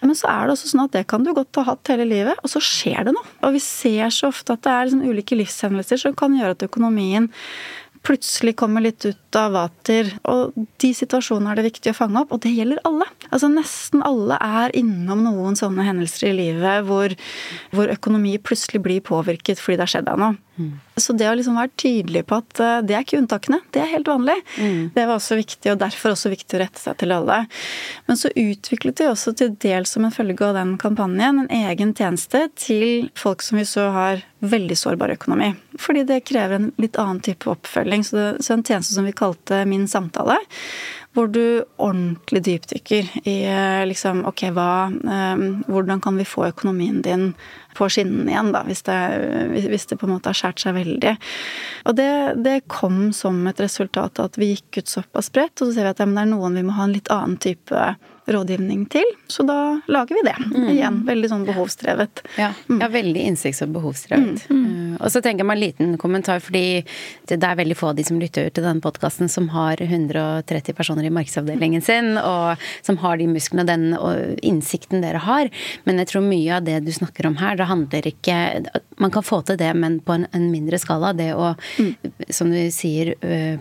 Men 0.00 0.16
så 0.16 0.30
er 0.32 0.46
det 0.48 0.54
også 0.56 0.70
sånn 0.72 0.86
at 0.86 0.94
det 0.96 1.04
kan 1.10 1.24
du 1.26 1.32
godt 1.36 1.60
ha 1.60 1.66
hatt 1.72 1.92
hele 1.92 2.06
livet, 2.08 2.40
og 2.40 2.50
så 2.52 2.62
skjer 2.64 3.06
det 3.06 3.14
noe. 3.16 3.34
Og 3.44 3.54
vi 3.56 3.62
ser 3.62 4.10
så 4.14 4.30
ofte 4.30 4.56
at 4.56 4.64
det 4.64 4.72
er 4.72 4.88
liksom 4.88 5.04
ulike 5.04 5.38
livshendelser 5.38 6.00
som 6.00 6.16
kan 6.18 6.34
gjøre 6.38 6.56
at 6.56 6.66
økonomien 6.66 7.28
plutselig 8.06 8.54
kommer 8.56 8.84
litt 8.84 9.04
ut 9.04 9.29
vater. 9.32 10.10
Og 10.30 10.54
de 10.82 10.90
situasjonene 10.96 11.52
er 11.52 11.60
det 11.60 11.68
viktig 11.70 11.92
å 11.92 11.96
fange 11.96 12.20
opp, 12.22 12.32
og 12.34 12.42
det 12.44 12.52
gjelder 12.54 12.82
alle. 12.88 13.06
Altså 13.30 13.50
Nesten 13.52 14.02
alle 14.06 14.38
er 14.40 14.74
innom 14.78 15.24
noen 15.26 15.58
sånne 15.58 15.86
hendelser 15.86 16.30
i 16.30 16.36
livet 16.36 16.86
hvor, 16.88 17.14
hvor 17.74 17.90
økonomi 17.92 18.36
plutselig 18.42 18.82
blir 18.82 19.04
påvirket 19.04 19.60
fordi 19.60 19.78
det 19.78 19.86
har 19.86 19.94
skjedd 19.94 20.08
deg 20.10 20.22
noe. 20.22 20.38
Mm. 20.60 20.72
Så 21.00 21.14
det 21.16 21.28
å 21.30 21.34
liksom 21.38 21.56
være 21.56 21.72
tydelig 21.80 22.24
på 22.28 22.36
at 22.42 22.60
uh, 22.60 22.80
det 22.84 22.96
er 22.96 23.04
ikke 23.04 23.20
unntakene, 23.22 23.60
det 23.72 23.80
er 23.80 23.92
helt 23.94 24.10
vanlig, 24.10 24.36
mm. 24.58 24.90
det 24.96 25.06
var 25.06 25.16
også 25.16 25.38
viktig, 25.38 25.70
og 25.72 25.78
derfor 25.80 26.12
også 26.12 26.32
viktig 26.32 26.58
å 26.58 26.60
rette 26.60 26.82
seg 26.82 26.98
til 27.00 27.14
alle. 27.16 27.38
Men 28.10 28.20
så 28.20 28.32
utviklet 28.34 29.00
vi 29.00 29.08
også 29.08 29.32
til 29.38 29.54
dels 29.62 29.94
som 29.94 30.04
en 30.04 30.12
følge 30.12 30.44
av 30.44 30.58
den 30.58 30.74
kampanjen 30.80 31.46
en 31.46 31.54
egen 31.70 31.94
tjeneste 31.96 32.44
til 32.60 33.08
folk 33.16 33.44
som 33.46 33.60
vi 33.60 33.64
så 33.68 33.88
har 33.94 34.24
veldig 34.40 34.76
sårbar 34.76 35.14
økonomi. 35.14 35.52
Fordi 35.80 36.04
det 36.08 36.22
krever 36.28 36.58
en 36.58 36.70
litt 36.80 36.98
annen 37.00 37.20
type 37.24 37.48
oppfølging. 37.50 38.04
Så, 38.04 38.16
det, 38.16 38.28
så 38.44 38.56
en 38.56 38.64
tjeneste 38.64 38.96
som 38.96 39.08
vi 39.08 39.16
kalte 39.20 39.64
Min 39.68 39.86
samtale 39.88 40.38
hvor 41.16 41.30
du 41.32 41.62
ordentlig 41.82 42.42
dypdykker 42.46 43.08
i 43.24 43.36
eh, 43.50 43.80
liksom 43.90 44.22
ok, 44.30 44.44
hva 44.54 44.70
um, 44.90 45.42
Hvordan 45.66 46.02
kan 46.02 46.18
vi 46.20 46.28
få 46.28 46.46
økonomien 46.52 47.00
din 47.02 47.32
på 47.74 47.88
skinnene 47.90 48.32
igjen, 48.32 48.52
da, 48.54 48.62
hvis 48.66 48.82
det, 48.86 48.98
hvis 49.70 49.88
det, 49.90 49.98
på 50.00 50.08
en 50.08 50.14
måte 50.16 50.32
har 50.32 50.38
skåret 50.38 50.62
seg 50.62 50.74
veldig. 50.74 51.14
Og 51.90 51.96
det, 51.98 52.10
det, 52.42 52.56
kom 52.70 53.10
som 53.16 53.38
et 53.50 53.62
resultat 53.62 54.18
av 54.20 54.30
at 54.30 54.38
vi 54.40 54.52
gikk 54.54 54.82
ut 54.82 54.90
såpass 54.90 55.30
bredt, 55.34 55.60
og 55.60 55.68
så 55.68 55.76
ser 55.76 55.86
vi 55.86 55.92
at 55.94 56.02
ja, 56.02 56.08
det 56.10 56.24
er 56.24 56.32
noen 56.32 56.58
vi 56.58 56.66
må 56.66 56.74
ha 56.78 56.88
en 56.88 56.96
litt 56.96 57.10
annen 57.14 57.38
type 57.40 57.84
rådgivning 58.30 58.84
til. 58.86 59.06
Så 59.26 59.42
da 59.46 59.80
lager 59.90 60.14
vi 60.14 60.22
det. 60.26 60.36
Mm. 60.50 60.68
Igjen 60.74 60.98
veldig 61.06 61.30
sånn 61.32 61.46
behovsdrevet. 61.48 62.22
Ja, 62.38 62.50
mm. 62.68 62.78
ja 62.82 62.88
veldig 62.92 63.24
innsikts- 63.32 63.62
og 63.64 63.72
behovsdrevet. 63.74 64.44
Mm. 64.50 64.60
Uh, 64.60 64.96
og 65.00 65.10
så 65.12 65.22
tenker 65.24 65.42
jeg 65.42 65.50
meg 65.50 65.58
en 65.58 65.64
liten 65.64 65.96
kommentar, 66.00 66.42
fordi 66.44 66.82
det, 67.30 67.40
er 67.40 67.58
veldig 67.58 67.78
få 67.78 67.90
av 67.90 67.98
de 67.98 68.06
som 68.06 68.20
lytter 68.22 68.50
til 68.54 68.66
denne 68.66 68.84
podkasten 68.84 69.30
som 69.32 69.50
har 69.54 69.82
130 69.82 70.76
personer 70.78 70.99
i 71.06 71.12
markedsavdelingen 71.14 71.84
sin, 71.84 72.16
og 72.18 72.60
som 72.86 72.98
har 73.02 73.20
de 73.20 73.28
musklene 73.30 73.64
og 73.64 73.70
den 73.70 73.86
og 73.98 74.44
innsikten 74.46 75.04
dere 75.04 75.22
har. 75.24 75.50
Men 75.86 76.00
jeg 76.02 76.12
tror 76.12 76.26
mye 76.26 76.58
av 76.58 76.66
det 76.66 76.80
du 76.86 76.92
snakker 76.94 77.28
om 77.28 77.38
her, 77.40 77.58
det 77.58 77.68
handler 77.70 78.10
ikke 78.10 78.38
Man 79.00 79.10
kan 79.10 79.24
få 79.24 79.38
til 79.48 79.56
det, 79.56 79.70
men 79.80 79.96
på 80.04 80.12
en, 80.12 80.26
en 80.36 80.50
mindre 80.52 80.76
skala. 80.76 81.14
Det 81.16 81.30
å, 81.32 81.54
mm. 81.80 82.10
som 82.28 82.50
du 82.52 82.58
sier, 82.74 83.14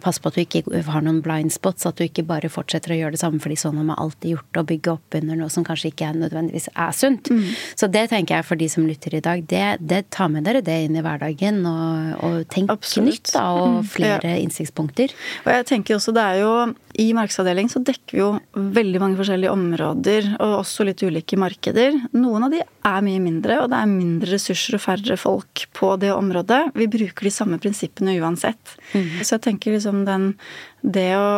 passe 0.04 0.20
på 0.20 0.28
at 0.28 0.36
du 0.36 0.42
ikke 0.42 0.82
har 0.84 1.06
noen 1.06 1.22
blind 1.24 1.54
spots, 1.56 1.88
at 1.88 1.96
du 1.96 2.04
ikke 2.04 2.26
bare 2.28 2.50
fortsetter 2.52 2.92
å 2.92 2.98
gjøre 2.98 3.16
det 3.16 3.22
samme 3.22 3.40
fordi 3.40 3.56
sånn 3.62 3.80
har 3.80 3.88
man 3.88 4.02
alltid 4.02 4.34
gjort 4.34 4.60
å 4.60 4.66
bygge 4.68 4.92
opp 4.98 5.16
under 5.16 5.40
noe 5.40 5.54
som 5.54 5.64
kanskje 5.64 5.94
ikke 5.94 6.12
nødvendigvis 6.18 6.68
er 6.76 6.92
sunt. 6.96 7.32
Mm. 7.32 7.48
Så 7.80 7.88
det 7.92 8.10
tenker 8.12 8.40
jeg 8.40 8.48
for 8.50 8.60
de 8.60 8.68
som 8.72 8.88
lytter 8.88 9.16
i 9.16 9.24
dag, 9.24 9.46
det, 9.48 9.66
det 9.80 10.02
tar 10.16 10.32
med 10.34 10.44
dere 10.48 10.64
det 10.66 10.76
inn 10.86 10.98
i 11.00 11.04
hverdagen. 11.06 11.62
Og, 11.70 12.26
og 12.26 12.38
tenk 12.52 12.74
Absolutt. 12.74 13.14
nytt, 13.14 13.34
da, 13.34 13.46
og 13.56 13.80
mm. 13.80 13.90
flere 13.96 14.36
ja. 14.36 14.44
innsiktspunkter. 14.44 15.16
Og 15.46 15.52
jeg 15.56 15.70
tenker 15.72 15.98
også 15.98 16.16
det 16.16 16.26
er 16.26 16.42
jo 16.44 16.54
i 17.00 17.10
markedsavdeling 17.30 17.70
så 17.70 17.82
dekker 17.86 18.16
vi 18.16 18.22
jo 18.22 18.30
veldig 18.56 19.00
mange 19.02 19.18
forskjellige 19.20 19.54
områder, 19.54 20.30
og 20.40 20.56
også 20.64 20.86
litt 20.88 21.04
ulike 21.06 21.38
markeder. 21.38 21.94
Noen 22.18 22.48
av 22.48 22.54
de 22.54 22.64
er 22.64 23.06
mye 23.06 23.22
mindre, 23.22 23.62
og 23.62 23.70
det 23.70 23.78
er 23.78 23.92
mindre 23.92 24.34
ressurser 24.34 24.78
og 24.80 24.84
færre 24.84 25.18
folk 25.18 25.68
på 25.78 25.96
det 26.02 26.12
området. 26.12 26.74
Vi 26.74 26.90
bruker 26.90 27.30
de 27.30 27.34
samme 27.34 27.60
prinsippene 27.62 28.18
uansett. 28.20 28.78
Mm. 28.94 29.22
Så 29.22 29.38
jeg 29.38 29.46
tenker 29.46 29.76
liksom 29.76 30.06
den 30.08 30.34
det 30.82 31.10
å 31.18 31.30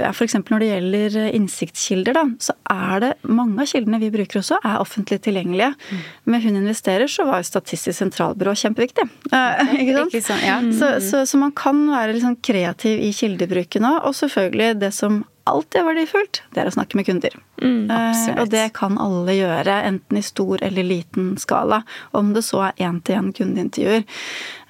ja, 0.00 0.10
F.eks. 0.10 0.38
når 0.48 0.62
det 0.62 0.68
gjelder 0.70 1.16
innsiktskilder, 1.36 2.16
da, 2.16 2.24
så 2.40 2.54
er 2.72 3.02
det 3.04 3.10
mange 3.28 3.60
av 3.62 3.68
kildene 3.68 4.00
vi 4.00 4.10
bruker 4.14 4.40
også, 4.40 4.60
er 4.64 4.80
offentlig 4.80 5.20
tilgjengelige. 5.26 5.74
Mm. 5.90 6.04
Med 6.32 6.46
Hun 6.46 6.60
investerer 6.62 7.10
så 7.10 7.26
var 7.28 7.44
Statistisk 7.48 7.98
sentralbyrå 7.98 8.54
kjempeviktig. 8.58 9.04
Uh, 9.32 9.74
ikke 9.80 9.96
sant? 9.98 10.14
Ikke 10.14 10.26
sånn, 10.30 10.44
Ja. 10.48 10.60
Så, 10.78 10.92
så, 11.04 11.24
så, 11.28 11.40
man 11.40 11.52
kan 11.56 11.80
være 11.90 12.14
litt 12.14 12.24
sånn 12.24 12.38
kreativ 12.44 13.02
i 13.04 13.12
kildebruken 13.16 13.86
òg. 13.88 14.00
Og 14.08 14.16
selvfølgelig 14.16 14.78
det 14.82 14.92
som 14.96 15.22
alltid 15.50 15.80
er 15.80 15.86
verdifullt, 15.88 16.42
det 16.54 16.62
er 16.62 16.70
å 16.70 16.74
snakke 16.74 16.98
med 16.98 17.06
kunder. 17.08 17.34
Mm, 17.62 17.90
uh, 17.90 18.40
og 18.42 18.50
det 18.52 18.66
kan 18.76 18.98
alle 19.02 19.34
gjøre, 19.34 19.80
enten 19.88 20.20
i 20.20 20.24
stor 20.24 20.62
eller 20.64 20.86
liten 20.86 21.32
skala. 21.40 21.82
Om 22.16 22.34
det 22.36 22.44
så 22.46 22.68
er 22.68 22.84
én-til-én 22.88 23.32
kundeintervjuer. 23.36 24.04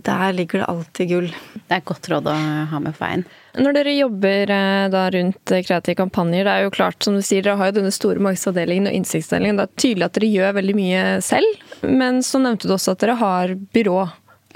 Der 0.07 0.33
ligger 0.33 0.63
det 0.63 0.71
alltid 0.71 1.11
gull. 1.11 1.29
Det 1.59 1.75
er 1.75 1.83
et 1.83 1.89
godt 1.89 2.09
råd 2.13 2.31
å 2.31 2.37
ha 2.73 2.81
med 2.83 2.97
på 2.97 3.05
veien. 3.05 3.27
Når 3.59 3.75
dere 3.75 3.97
jobber 3.97 4.53
eh, 4.55 4.87
da 4.93 5.03
rundt 5.11 5.53
eh, 5.55 5.65
kreative 5.67 5.99
kampanjer, 5.99 6.47
det 6.47 6.55
er 6.55 6.67
jo 6.67 6.75
klart, 6.75 7.01
som 7.03 7.17
du 7.17 7.25
sier, 7.25 7.43
dere 7.43 7.59
har 7.59 7.73
jo 7.73 7.81
denne 7.81 7.93
store 7.95 8.23
markedsavdelingen 8.23 8.91
og 8.91 8.99
innsiktsdelingen. 9.01 9.59
Det 9.59 9.67
er 9.67 9.83
tydelig 9.83 10.07
at 10.07 10.19
dere 10.19 10.31
gjør 10.31 10.57
veldig 10.61 10.79
mye 10.79 11.05
selv, 11.25 11.67
men 11.83 12.23
så 12.27 12.41
nevnte 12.43 12.71
du 12.71 12.77
også 12.77 12.95
at 12.95 13.05
dere 13.05 13.19
har 13.19 13.55
byrå. 13.75 14.01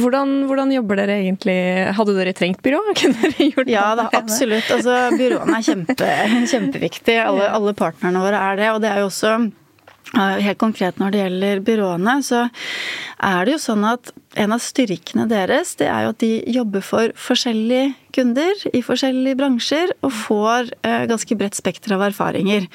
Hvordan, 0.03 0.35
hvordan, 0.51 0.75
jobber 0.75 1.01
dere 1.03 1.19
egentlig? 1.23 1.57
Hadde 1.97 2.17
dere 2.19 2.35
trengt 2.37 2.63
byrå? 2.65 2.83
ja, 3.71 3.87
da, 3.99 4.09
absolutt. 4.19 4.69
Altså, 4.75 4.99
byråene 5.17 5.59
er 5.59 5.67
kjempe, 5.67 6.13
kjempeviktige. 6.53 7.25
Alle, 7.25 7.49
alle 7.55 7.75
partnerne 7.79 8.23
våre 8.23 8.41
er 8.51 8.61
det. 8.61 8.71
Og 8.75 8.81
det 8.85 8.93
er 8.93 9.03
jo 9.05 9.11
også 9.11 9.35
Helt 10.13 10.59
konkret 10.61 10.99
når 11.01 11.13
det 11.15 11.21
gjelder 11.23 11.61
byråene, 11.65 12.15
så 12.27 12.43
er 13.25 13.47
det 13.47 13.55
jo 13.55 13.61
sånn 13.63 13.87
at 13.89 14.11
en 14.35 14.55
av 14.55 14.63
styrkene 14.63 15.27
deres 15.31 15.75
det 15.81 15.89
er 15.91 16.07
jo 16.07 16.15
at 16.15 16.23
de 16.23 16.33
jobber 16.55 16.85
for 16.85 17.13
forskjellige 17.19 17.93
kunder 18.13 18.67
i 18.73 18.83
forskjellige 18.85 19.39
bransjer 19.41 19.95
og 20.05 20.13
får 20.27 20.73
eh, 20.87 21.05
ganske 21.11 21.39
bredt 21.39 21.59
spekter 21.59 21.97
av 21.97 22.05
erfaringer. 22.11 22.69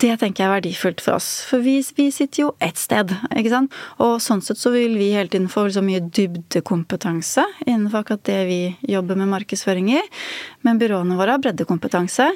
Det 0.00 0.14
tenker 0.16 0.42
jeg 0.42 0.48
er 0.48 0.54
verdifullt 0.54 1.02
for 1.04 1.18
oss, 1.18 1.28
for 1.44 1.60
vi, 1.60 1.74
vi, 1.96 2.06
sitter 2.14 2.46
jo 2.46 2.50
ett 2.64 2.78
sted. 2.80 3.12
ikke 3.36 3.52
sant? 3.52 3.74
Og 4.00 4.14
sånn 4.24 4.40
sett 4.44 4.60
så 4.60 4.72
vil 4.72 4.94
vi 4.96 5.10
hele 5.12 5.28
tiden 5.28 5.50
få 5.52 5.66
så 5.72 5.82
mye 5.84 6.00
dybdekompetanse 6.00 7.44
innenfor 7.66 8.00
akkurat 8.00 8.24
det 8.30 8.38
vi 8.48 8.60
jobber 8.94 9.20
med 9.20 9.28
markedsføring 9.34 9.90
i. 9.92 10.00
Men 10.64 10.80
byråene 10.80 11.18
våre 11.18 11.36
har 11.36 11.42
breddekompetanse, 11.44 12.30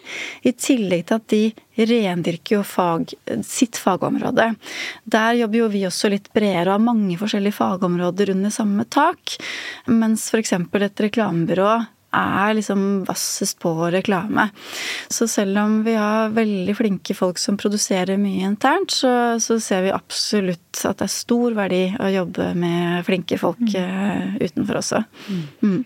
i 0.44 0.52
tillegg 0.52 1.07
til 1.09 1.16
at 1.16 1.26
de 1.33 1.42
rendyrker 1.88 2.59
jo 2.59 2.62
fag, 2.68 3.14
sitt 3.48 3.80
fagområde. 3.80 4.50
Der 5.09 5.40
jobber 5.40 5.62
jo 5.62 5.70
vi 5.72 5.87
også 5.88 6.12
litt 6.12 6.28
bredere 6.37 6.68
og 6.68 6.76
har 6.76 6.85
mange 6.85 7.16
forskjellige 7.20 7.57
fagområder 7.57 8.34
under 8.35 8.53
samme 8.55 8.87
tak. 8.90 9.37
Mens 9.90 10.29
f.eks. 10.31 10.57
et 10.59 11.05
reklamebyrå 11.09 11.73
er 12.14 12.55
liksom 12.55 13.05
vassest 13.09 13.59
på 13.62 13.73
reklame. 13.90 14.49
Så 15.09 15.29
selv 15.29 15.59
om 15.59 15.81
vi 15.87 15.94
har 15.99 16.35
veldig 16.35 16.77
flinke 16.77 17.14
folk 17.16 17.40
som 17.42 17.59
produserer 17.61 18.20
mye 18.20 18.47
internt, 18.47 18.94
så, 18.94 19.40
så 19.42 19.59
ser 19.62 19.87
vi 19.87 19.94
absolutt 19.94 20.85
at 20.85 21.01
det 21.01 21.09
er 21.09 21.14
stor 21.14 21.57
verdi 21.57 21.83
å 21.99 22.11
jobbe 22.12 22.53
med 22.59 23.03
flinke 23.07 23.38
folk 23.40 23.62
mm. 23.64 23.75
uh, 23.81 24.38
utenfor 24.44 24.81
også. 24.83 25.03
Mm. 25.29 25.42
mm. 25.62 25.83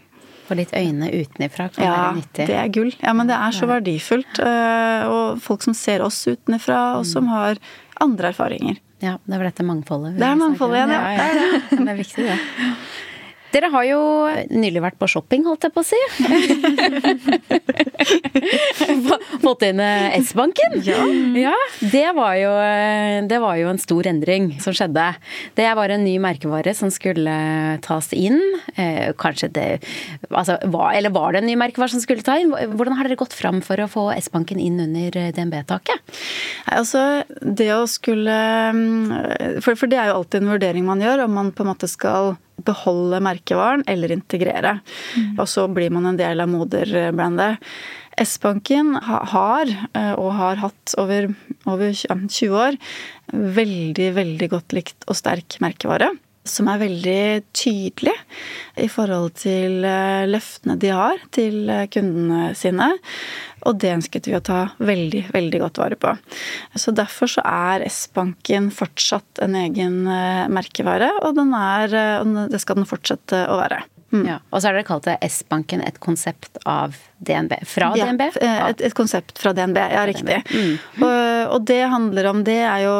Få 0.48 0.56
litt 0.56 0.70
øyne 0.72 1.10
utenifra 1.12 1.66
kan 1.68 1.84
ja, 1.84 1.92
være 1.92 2.12
nyttig. 2.22 2.44
Ja, 2.44 2.48
det 2.48 2.54
er 2.56 2.68
gull. 2.72 2.92
Ja, 3.02 3.12
men 3.12 3.28
det 3.28 3.36
er 3.36 3.52
så 3.52 3.66
verdifullt. 3.68 4.38
Uh, 4.40 5.02
og 5.12 5.42
folk 5.44 5.64
som 5.66 5.76
ser 5.76 6.04
oss 6.04 6.22
utenifra, 6.24 6.78
og 6.96 7.04
som 7.08 7.28
mm. 7.28 7.34
har 7.34 7.60
andre 8.00 8.30
erfaringer. 8.32 8.78
Ja, 8.98 9.18
det 9.24 9.34
vel 9.38 9.46
dette 9.50 9.66
mangfoldet. 9.66 10.16
Det 10.18 10.26
er 10.26 10.38
mangfoldet 10.38 10.80
igjen, 10.80 10.94
ja. 10.96 11.02
ja, 11.14 11.26
ja. 11.28 11.60
Er 11.70 11.82
det 11.86 11.92
er 11.92 12.00
viktig, 12.00 12.24
det. 12.26 12.38
Dere 13.52 13.70
har 13.72 13.84
jo 13.88 14.00
nylig 14.52 14.82
vært 14.84 14.98
på 15.00 15.08
shopping, 15.08 15.44
holdt 15.48 15.64
jeg 15.64 15.72
på 15.72 15.80
å 15.80 15.86
si. 15.86 16.00
Fått 19.44 19.64
inn 19.64 19.80
eh, 19.80 20.18
S-banken. 20.18 20.76
Ja. 20.84 21.00
ja 21.38 21.54
det, 21.80 22.04
var 22.16 22.34
jo, 22.36 22.52
det, 23.30 23.38
var 23.40 23.56
jo, 23.60 23.70
en 23.72 23.80
stor 23.80 24.08
endring 24.10 24.50
som 24.62 24.76
skjedde. 24.76 25.06
Det 25.56 25.68
var 25.78 25.94
en 25.94 26.04
ny 26.04 26.18
merkevare 26.22 26.74
som 26.76 26.92
skulle 26.92 27.36
tas 27.84 28.10
inn. 28.16 28.40
Eh, 28.76 29.14
kanskje 29.18 29.48
det 29.56 29.68
altså, 30.28 30.58
Eller 30.92 31.14
var 31.14 31.32
det 31.32 31.42
en 31.42 31.48
ny 31.48 31.56
merkevare 31.60 31.92
som 31.94 32.02
skulle 32.04 32.26
ta 32.26 32.36
inn? 32.40 32.52
Hvordan 32.52 32.98
har 32.98 33.08
dere 33.08 33.20
gått 33.20 33.36
fram 33.36 33.62
for 33.64 33.80
å 33.80 33.88
få 33.90 34.10
S-banken 34.18 34.60
inn 34.60 34.80
under 34.84 35.32
DNB-taket? 35.36 36.20
Altså, 36.76 37.24
det 37.40 37.70
å 37.74 37.86
skulle 37.88 38.36
mm, 38.76 39.62
for, 39.64 39.72
for 39.78 39.88
det 39.88 39.98
er 40.00 40.12
jo 40.12 40.20
alltid 40.20 40.44
en 40.44 40.52
vurdering 40.52 40.84
man 40.88 41.02
gjør, 41.02 41.24
om 41.24 41.34
man 41.38 41.54
på 41.54 41.64
en 41.64 41.72
måte 41.72 41.88
skal 41.90 42.36
beholde 42.66 43.20
merkevaren 43.24 43.84
eller 43.86 44.12
integrere. 44.14 44.78
Mm. 45.16 45.38
Og 45.38 45.46
så 45.50 45.66
blir 45.70 45.92
man 45.94 46.10
en 46.10 46.20
del 46.20 46.42
av 46.42 46.50
moderbrandet. 46.50 47.58
S-banken 48.18 48.96
har, 48.98 49.70
eh, 49.94 50.14
og 50.18 50.32
har 50.34 50.62
hatt 50.64 50.94
over, 50.98 51.28
over 51.66 51.92
20 51.94 52.56
år, 52.58 52.78
veldig, 53.32 54.08
veldig 54.16 54.48
godt 54.50 54.74
likt 54.74 55.06
og 55.06 55.18
sterk 55.18 55.60
merkevare 55.62 56.10
som 56.50 56.68
er 56.70 56.80
veldig 56.82 57.22
tydelig 57.56 58.14
i 58.78 58.88
forhold 58.90 59.34
til 59.42 59.84
eh, 59.86 60.26
løftene 60.28 60.78
de 60.80 60.92
har 60.94 61.20
til 61.34 61.68
eh, 61.72 61.86
kundene 61.92 62.52
sine. 62.58 62.90
Og 63.66 63.78
det 63.82 63.94
ønsket 63.96 64.28
vi 64.30 64.36
å 64.38 64.42
ta 64.44 64.60
veldig, 64.78 65.26
veldig 65.34 65.62
godt 65.64 65.82
vare 65.82 65.98
på. 66.00 66.14
Så 66.78 66.94
derfor 66.96 67.30
så 67.32 67.44
er 67.44 67.86
S-banken 67.88 68.70
fortsatt 68.74 69.42
en 69.44 69.58
egen 69.58 70.00
eh, 70.06 70.46
merkevare, 70.52 71.10
og 71.26 71.42
er, 71.58 71.94
det 72.50 72.62
skal 72.62 72.80
den 72.80 72.88
fortsette 72.88 73.46
å 73.50 73.60
være. 73.60 73.82
Mm. 74.12 74.24
Ja, 74.24 74.38
og 74.50 74.62
så 74.62 74.70
har 74.70 74.78
dere 74.78 74.88
kalt 74.88 75.04
det 75.04 75.18
S-banken 75.28 75.82
et 75.84 76.00
konsept 76.00 76.56
av 76.64 76.96
DNB. 77.18 77.52
Fra 77.66 77.92
ja, 77.96 78.06
DNB? 78.06 78.20
Et, 78.40 78.80
et, 78.80 78.94
konsept 78.94 79.38
fra 79.38 79.52
DNB, 79.52 79.76
ja 79.76 80.04
riktig. 80.06 80.38
Mm. 80.54 80.76
Og, 81.02 81.54
og, 81.56 81.64
det 81.66 81.80
handler 81.90 82.28
om 82.30 82.44
Det 82.46 82.60
er 82.62 82.84
jo 82.84 82.94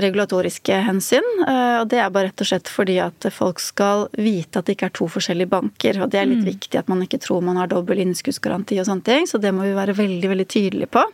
regulatoriske 0.00 0.80
hensyn. 0.86 1.26
Eh, 1.44 1.76
og 1.82 1.90
det 1.92 2.00
er 2.00 2.12
bare 2.14 2.30
rett 2.30 2.44
og 2.44 2.48
slett 2.48 2.70
fordi 2.72 2.96
at 3.04 3.28
folk 3.34 3.60
skal 3.62 4.06
vite 4.16 4.60
at 4.60 4.68
det 4.68 4.78
ikke 4.78 4.88
er 4.88 4.96
to 4.96 5.08
forskjellige 5.12 5.52
banker. 5.52 6.00
Og 6.02 6.12
det 6.12 6.22
er 6.22 6.30
litt 6.30 6.42
mm. 6.46 6.48
viktig 6.48 6.80
at 6.80 6.88
man 6.90 7.04
ikke 7.04 7.20
tror 7.22 7.44
man 7.44 7.60
har 7.60 7.70
dobbel 7.70 8.00
innskuddsgaranti 8.06 8.80
og 8.80 8.88
sånne 8.88 9.06
ting. 9.06 9.28
Så 9.28 9.40
det 9.42 9.52
må 9.54 9.66
vi 9.66 9.76
være 9.76 9.96
veldig, 9.98 10.32
veldig 10.32 10.48
tydelige 10.48 10.92
på. 10.96 11.04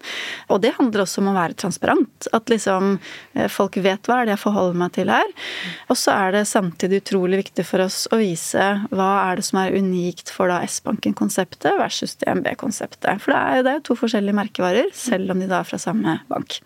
Og 0.55 0.63
det 0.63 0.77
handler 0.79 1.05
også 1.05 1.25
om 1.25 1.33
å 1.33 1.37
være 1.37 1.59
transparent. 1.59 2.31
At 2.33 2.53
liksom 2.53 2.97
eh, 3.35 3.51
folk 3.51 3.81
vet 3.83 4.07
hva 4.07 4.23
er 4.23 4.31
det 4.31 4.37
jeg 4.37 4.45
forholder 4.47 4.81
meg 4.85 4.95
til 4.95 5.11
her. 5.13 5.37
Og 5.91 5.99
så 5.99 6.15
er 6.15 6.39
det 6.39 6.47
samtidig 6.49 7.03
utrolig 7.03 7.43
viktig 7.43 7.67
for 7.67 7.83
oss 7.89 8.05
å 8.15 8.23
vise 8.23 8.71
hva 8.95 9.11
er 9.27 9.34
det 9.41 9.47
som 9.47 9.61
er 9.63 9.75
unikt 9.79 10.31
for 10.33 10.51
da 10.51 10.61
S-banken-konseptet 10.67 11.79
versus 11.81 12.17
DNB 12.21 12.55
B-konseptet. 12.55 13.23
For 13.23 13.35
det 13.35 13.41
er, 13.41 13.65
det 13.65 13.73
er 13.73 13.81
jo 13.81 13.89
to 13.91 13.99
forskjellige 14.05 14.37
merkevarer, 14.37 14.93
selv 14.97 15.35
om 15.35 15.43
de 15.43 15.51
da 15.51 15.63
er 15.63 15.69
fra 15.69 15.81
samme 15.81 16.19
bank. 16.31 16.61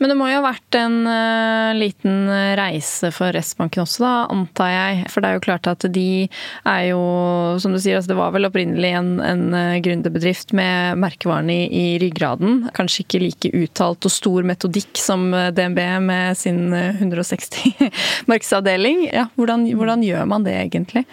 Men 0.00 0.12
det 0.12 0.16
må 0.18 0.28
jo 0.30 0.38
ha 0.38 0.44
vært 0.44 0.76
en 0.78 0.96
uh, 1.04 1.76
liten 1.76 2.28
reise 2.58 3.10
for 3.14 3.36
S-banken 3.36 3.84
også, 3.84 4.02
da, 4.04 4.12
antar 4.32 4.70
jeg. 4.72 5.00
For 5.12 5.22
det 5.22 5.30
er 5.30 5.36
jo 5.36 5.44
klart 5.44 5.68
at 5.70 5.84
de 5.92 6.06
er 6.68 6.84
jo, 6.90 7.00
som 7.62 7.74
du 7.74 7.80
sier, 7.80 7.98
altså 7.98 8.12
det 8.12 8.18
var 8.20 8.32
vel 8.34 8.48
opprinnelig 8.48 8.92
en, 8.96 9.10
en 9.24 9.44
uh, 9.52 9.80
gründerbedrift 9.84 10.54
med 10.56 11.00
merkevarene 11.02 11.56
i, 11.56 11.66
i, 11.68 11.84
ryggraden. 12.02 12.70
Kanskje 12.76 13.04
ikke 13.04 13.22
like 13.24 13.52
uttalt 13.60 14.08
og 14.08 14.14
stor 14.14 14.46
metodikk 14.46 14.98
som 15.00 15.28
eh, 15.36 15.50
DNB 15.54 15.78
med 16.04 16.38
sin 16.38 16.72
160 16.72 17.90
markedsavdeling. 18.30 19.04
Ja, 19.10 19.26
hvordan, 19.36 19.66
hvordan, 19.76 20.04
gjør 20.06 20.28
man 20.30 20.46
det 20.46 20.56
egentlig? 20.56 21.04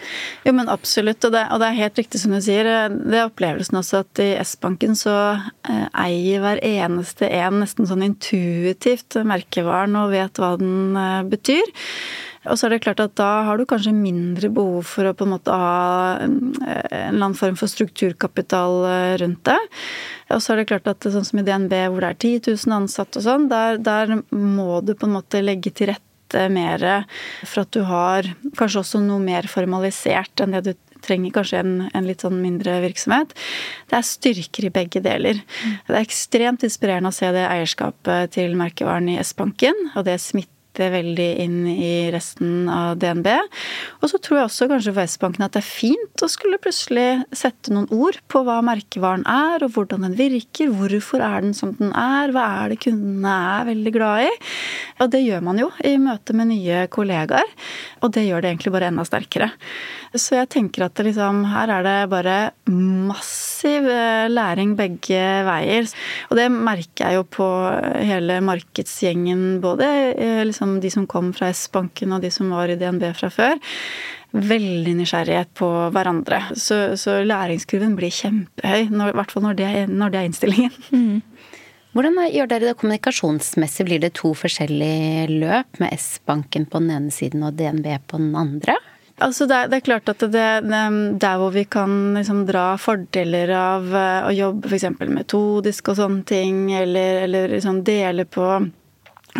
Jo, 0.46 0.54
men 0.56 0.70
absolutt, 0.72 1.24
og 1.26 1.34
det, 1.34 1.44
og 1.52 1.60
det, 1.60 1.68
er 1.68 1.80
helt 1.82 2.00
riktig 2.00 2.22
som 2.22 2.32
du 2.34 2.40
sier. 2.44 2.68
Det 2.88 3.18
er 3.18 3.28
opplevelsen 3.28 3.80
også 3.80 4.02
at 4.04 4.22
i 4.24 4.30
S-banken 4.40 4.96
så 4.98 5.16
uh, 5.36 5.86
eier 5.92 6.42
hver 6.44 6.62
eneste 6.64 7.28
en 7.28 7.60
nesten 7.62 7.88
sånn 7.88 8.06
intuitivt 8.06 8.37
intuitivt 8.38 9.18
merkevaren 9.26 9.96
og 9.98 10.14
vet 10.14 10.40
hva 10.40 10.54
den 10.60 10.96
eh, 10.98 11.28
betyr. 11.28 11.76
Og 12.48 12.56
så 12.56 12.68
er 12.68 12.76
det 12.76 12.82
klart 12.84 13.00
at 13.02 13.16
da 13.18 13.42
har 13.48 13.58
du 13.58 13.66
kanskje 13.68 13.92
mindre 13.92 14.48
behov 14.54 14.86
for 14.88 15.08
å 15.08 15.14
på 15.16 15.26
en 15.26 15.34
måte 15.34 15.52
ha 15.52 16.16
en 16.22 16.36
eller 16.62 17.10
annen 17.10 17.36
form 17.36 17.58
for 17.58 17.70
strukturkapital 17.70 18.84
eh, 18.88 19.14
rundt 19.22 19.44
det. 19.48 19.58
Og 20.32 20.42
så 20.44 20.54
er 20.54 20.62
det 20.62 20.68
klart 20.70 20.88
at 20.90 21.08
sånn 21.08 21.26
som 21.26 21.40
i 21.40 21.46
DNB 21.46 21.74
hvor 21.88 22.04
det 22.04 22.12
er 22.12 22.20
10 22.20 22.52
000 22.54 22.76
ansatte 22.78 23.20
og 23.20 23.26
sånn, 23.26 23.48
der, 23.52 23.80
der 23.82 24.20
må 24.30 24.80
du 24.84 24.94
på 24.94 25.08
en 25.08 25.16
måte 25.18 25.42
legge 25.44 25.74
til 25.74 25.92
rette 25.92 26.48
mer 26.52 26.82
for 27.48 27.64
at 27.64 27.72
du 27.72 27.80
har 27.88 28.26
kanskje 28.58 28.82
også 28.82 29.00
noe 29.00 29.22
mer 29.22 29.48
formalisert 29.48 30.44
enn 30.44 30.52
det 30.56 30.66
du 30.66 30.74
trenger 31.04 31.34
kanskje 31.38 31.62
en, 31.62 31.72
en, 31.92 32.06
litt 32.08 32.24
sånn 32.24 32.38
mindre 32.42 32.78
virksomhet. 32.84 33.34
Det 33.90 33.98
er 33.98 34.06
styrker 34.06 34.68
i 34.68 34.74
begge 34.74 35.02
deler. 35.04 35.40
Det 35.86 35.96
er 35.96 36.02
ekstremt 36.02 36.66
inspirerende 36.66 37.12
å 37.12 37.18
se 37.18 37.30
det 37.34 37.46
eierskapet 37.48 38.36
til 38.36 38.56
merkevaren 38.58 39.10
i 39.12 39.18
S-banken, 39.22 39.90
og 39.94 40.06
det 40.08 40.18
smitter 40.22 40.57
veldig 40.92 41.28
inn 41.42 41.58
i 41.68 41.92
resten 42.14 42.68
av 42.72 42.98
DNB. 43.02 43.28
Og 44.00 44.12
så 44.12 44.20
tror 44.22 44.40
jeg 44.40 44.48
også 44.48 44.68
kanskje 44.70 44.94
for 44.94 45.10
S-banken 45.10 45.46
at 45.46 45.56
det 45.56 45.62
er 45.62 45.68
fint 45.68 46.24
å 46.24 46.30
skulle 46.30 46.60
plutselig 46.62 47.24
sette 47.36 47.74
noen 47.74 47.90
ord 47.94 48.20
på 48.30 48.42
hva 48.46 48.60
merkevaren 48.64 49.26
er, 49.28 49.64
og 49.66 49.74
hvordan 49.74 50.06
den 50.06 50.16
virker. 50.18 50.72
Hvorfor 50.74 51.24
er 51.24 51.44
den 51.44 51.56
som 51.56 51.74
den 51.78 51.92
er? 51.92 52.32
Hva 52.34 52.46
er 52.62 52.74
det 52.74 52.82
kundene 52.86 53.34
er 53.58 53.68
veldig 53.72 53.94
glad 53.94 54.26
i? 54.28 54.32
Og 55.02 55.12
det 55.12 55.24
gjør 55.24 55.44
man 55.50 55.60
jo 55.60 55.70
i 55.86 55.94
møte 56.02 56.34
med 56.36 56.52
nye 56.52 56.86
kollegaer, 56.92 57.56
og 58.02 58.12
det 58.14 58.26
gjør 58.26 58.44
det 58.44 58.52
egentlig 58.52 58.74
bare 58.74 58.92
enda 58.92 59.04
sterkere. 59.06 59.52
Så 60.16 60.38
jeg 60.38 60.48
tenker 60.52 60.86
at 60.86 61.00
liksom, 61.04 61.42
her 61.50 61.70
er 61.72 61.84
det 61.84 61.96
bare 62.12 62.36
massiv 62.72 63.84
eh, 63.92 64.28
læring 64.30 64.72
begge 64.78 65.20
veier. 65.44 65.88
Og 66.30 66.38
det 66.38 66.46
merker 66.52 67.04
jeg 67.04 67.18
jo 67.18 67.26
på 67.28 67.48
hele 68.08 68.38
markedsgjengen, 68.44 69.60
både 69.64 69.88
eh, 70.14 70.42
liksom 70.68 70.80
de 70.80 70.90
som 70.90 71.06
kom 71.06 71.32
fra 71.36 71.50
S-banken 71.52 72.12
og 72.12 72.22
de 72.22 72.30
som 72.30 72.50
var 72.52 72.68
i 72.68 72.76
DNB 72.78 73.10
fra 73.16 73.30
før 73.32 73.58
veldig 74.36 74.92
nysgjerrighet 74.98 75.54
på 75.56 75.68
hverandre. 75.94 76.42
Så, 76.52 76.98
så 77.00 77.22
læringskurven 77.24 77.94
blir 77.96 78.12
kjempehøy, 78.12 78.90
når, 78.92 79.14
i 79.14 79.16
hvert 79.16 79.32
fall 79.32 79.46
når 79.46 79.56
det, 79.56 79.70
når 79.88 80.12
det 80.12 80.20
er 80.20 80.28
innstillingen. 80.28 80.76
Mm. 80.92 81.22
Hvordan 81.96 82.20
gjør 82.30 82.50
dere 82.50 82.68
det 82.68 82.76
kommunikasjonsmessig? 82.78 83.86
Blir 83.88 84.02
det 84.02 84.12
to 84.18 84.34
forskjellige 84.36 85.40
løp 85.40 85.80
med 85.80 85.96
S-banken 85.96 86.68
på 86.68 86.82
den 86.82 86.92
ene 86.94 87.14
siden 87.14 87.46
og 87.48 87.56
DNB 87.58 87.88
på 88.06 88.20
den 88.20 88.36
andre? 88.38 88.76
Altså 89.18 89.48
det, 89.50 89.56
er, 89.56 89.70
det, 89.70 89.78
er 89.80 89.86
klart 89.88 90.10
at 90.12 90.20
det, 90.30 90.44
der 91.18 91.38
hvor 91.40 91.50
vi 91.50 91.64
kan 91.66 91.90
liksom 92.14 92.44
dra 92.46 92.76
fordeler 92.78 93.50
av 93.50 93.88
eh, 93.90 94.28
å 94.28 94.34
jobbe 94.36 94.70
f.eks. 94.70 94.86
metodisk 95.10 95.90
og 95.90 95.98
sånne 95.98 96.22
ting, 96.28 96.60
eller, 96.78 97.24
eller 97.24 97.56
liksom 97.56 97.80
dele 97.86 98.28
på 98.30 98.46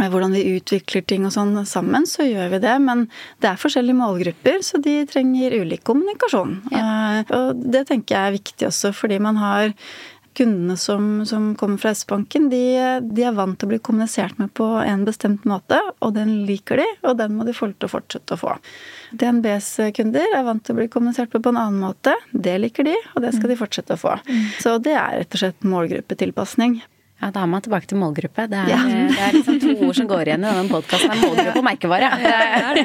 hvordan 0.07 0.37
vi 0.37 0.45
utvikler 0.57 1.03
ting 1.09 1.27
og 1.27 1.35
sånn 1.35 1.57
sammen, 1.69 2.07
så 2.07 2.27
gjør 2.27 2.53
vi 2.55 2.63
det. 2.65 2.77
Men 2.85 3.07
det 3.43 3.53
er 3.53 3.63
forskjellige 3.63 3.99
målgrupper, 3.99 4.61
så 4.67 4.81
de 4.83 5.01
trenger 5.11 5.59
ulik 5.59 5.83
kommunikasjon. 5.89 6.61
Ja. 6.75 6.85
Eh, 7.19 7.35
og 7.35 7.67
det 7.75 7.89
tenker 7.91 8.15
jeg 8.15 8.31
er 8.31 8.39
viktig 8.39 8.71
også, 8.71 8.95
fordi 8.97 9.19
man 9.23 9.41
har 9.41 9.75
kundene 10.39 10.77
som, 10.79 11.27
som 11.27 11.55
kommer 11.59 11.81
fra 11.83 11.91
S-banken, 11.97 12.47
de, 12.53 12.63
de, 13.03 13.25
er 13.27 13.35
vant 13.35 13.59
til 13.59 13.67
å 13.67 13.73
bli 13.73 13.81
kommunisert 13.83 14.39
med 14.39 14.53
på 14.55 14.67
en 14.79 15.03
bestemt 15.07 15.47
måte, 15.49 15.81
og 16.05 16.15
den 16.15 16.45
liker 16.47 16.79
de, 16.79 16.87
og 17.03 17.17
den 17.19 17.35
må 17.35 17.47
de 17.49 17.57
få 17.57 17.73
til 17.73 17.89
å 17.89 17.93
fortsette 17.97 18.37
å 18.37 18.41
få. 18.41 18.55
DNBs 19.19 19.73
kunder 19.97 20.37
er 20.37 20.47
vant 20.47 20.63
til 20.65 20.77
å 20.77 20.79
bli 20.79 20.87
kommunisert 20.93 21.35
med 21.35 21.43
på 21.43 21.55
en 21.55 21.59
annen 21.65 21.83
måte. 21.83 22.15
Det 22.31 22.55
liker 22.63 22.87
de, 22.87 22.95
og 23.15 23.25
det 23.25 23.35
skal 23.35 23.51
de 23.51 23.59
fortsette 23.59 23.99
å 23.99 24.03
få. 24.05 24.15
Mm. 24.29 24.47
Så 24.63 24.77
det 24.85 24.95
er 24.95 25.19
rett 25.23 25.35
og 25.35 25.43
slett 25.43 25.69
målgruppetilpasning. 25.75 26.79
Ja, 27.19 27.33
da 27.35 27.43
er 27.43 27.51
man 27.51 27.63
tilbake 27.65 27.89
til 27.91 27.99
målgruppe. 27.99 28.45
Det 28.47 28.59
er, 28.63 28.69
ja. 28.71 28.79
det 28.87 29.23
er 29.27 29.33
liksom 29.35 29.57
to 29.59 29.73
ord 29.89 29.97
som 29.99 30.07
går 30.11 30.29
igjen 30.31 30.45
i 30.45 30.51
denne 30.53 30.71
podkasten. 30.71 31.17
Målgruppe 31.19 31.59
og 31.59 31.67
merkevare. 31.67 32.11
Det, 32.23 32.35
er 32.35 32.79
det. 32.79 32.85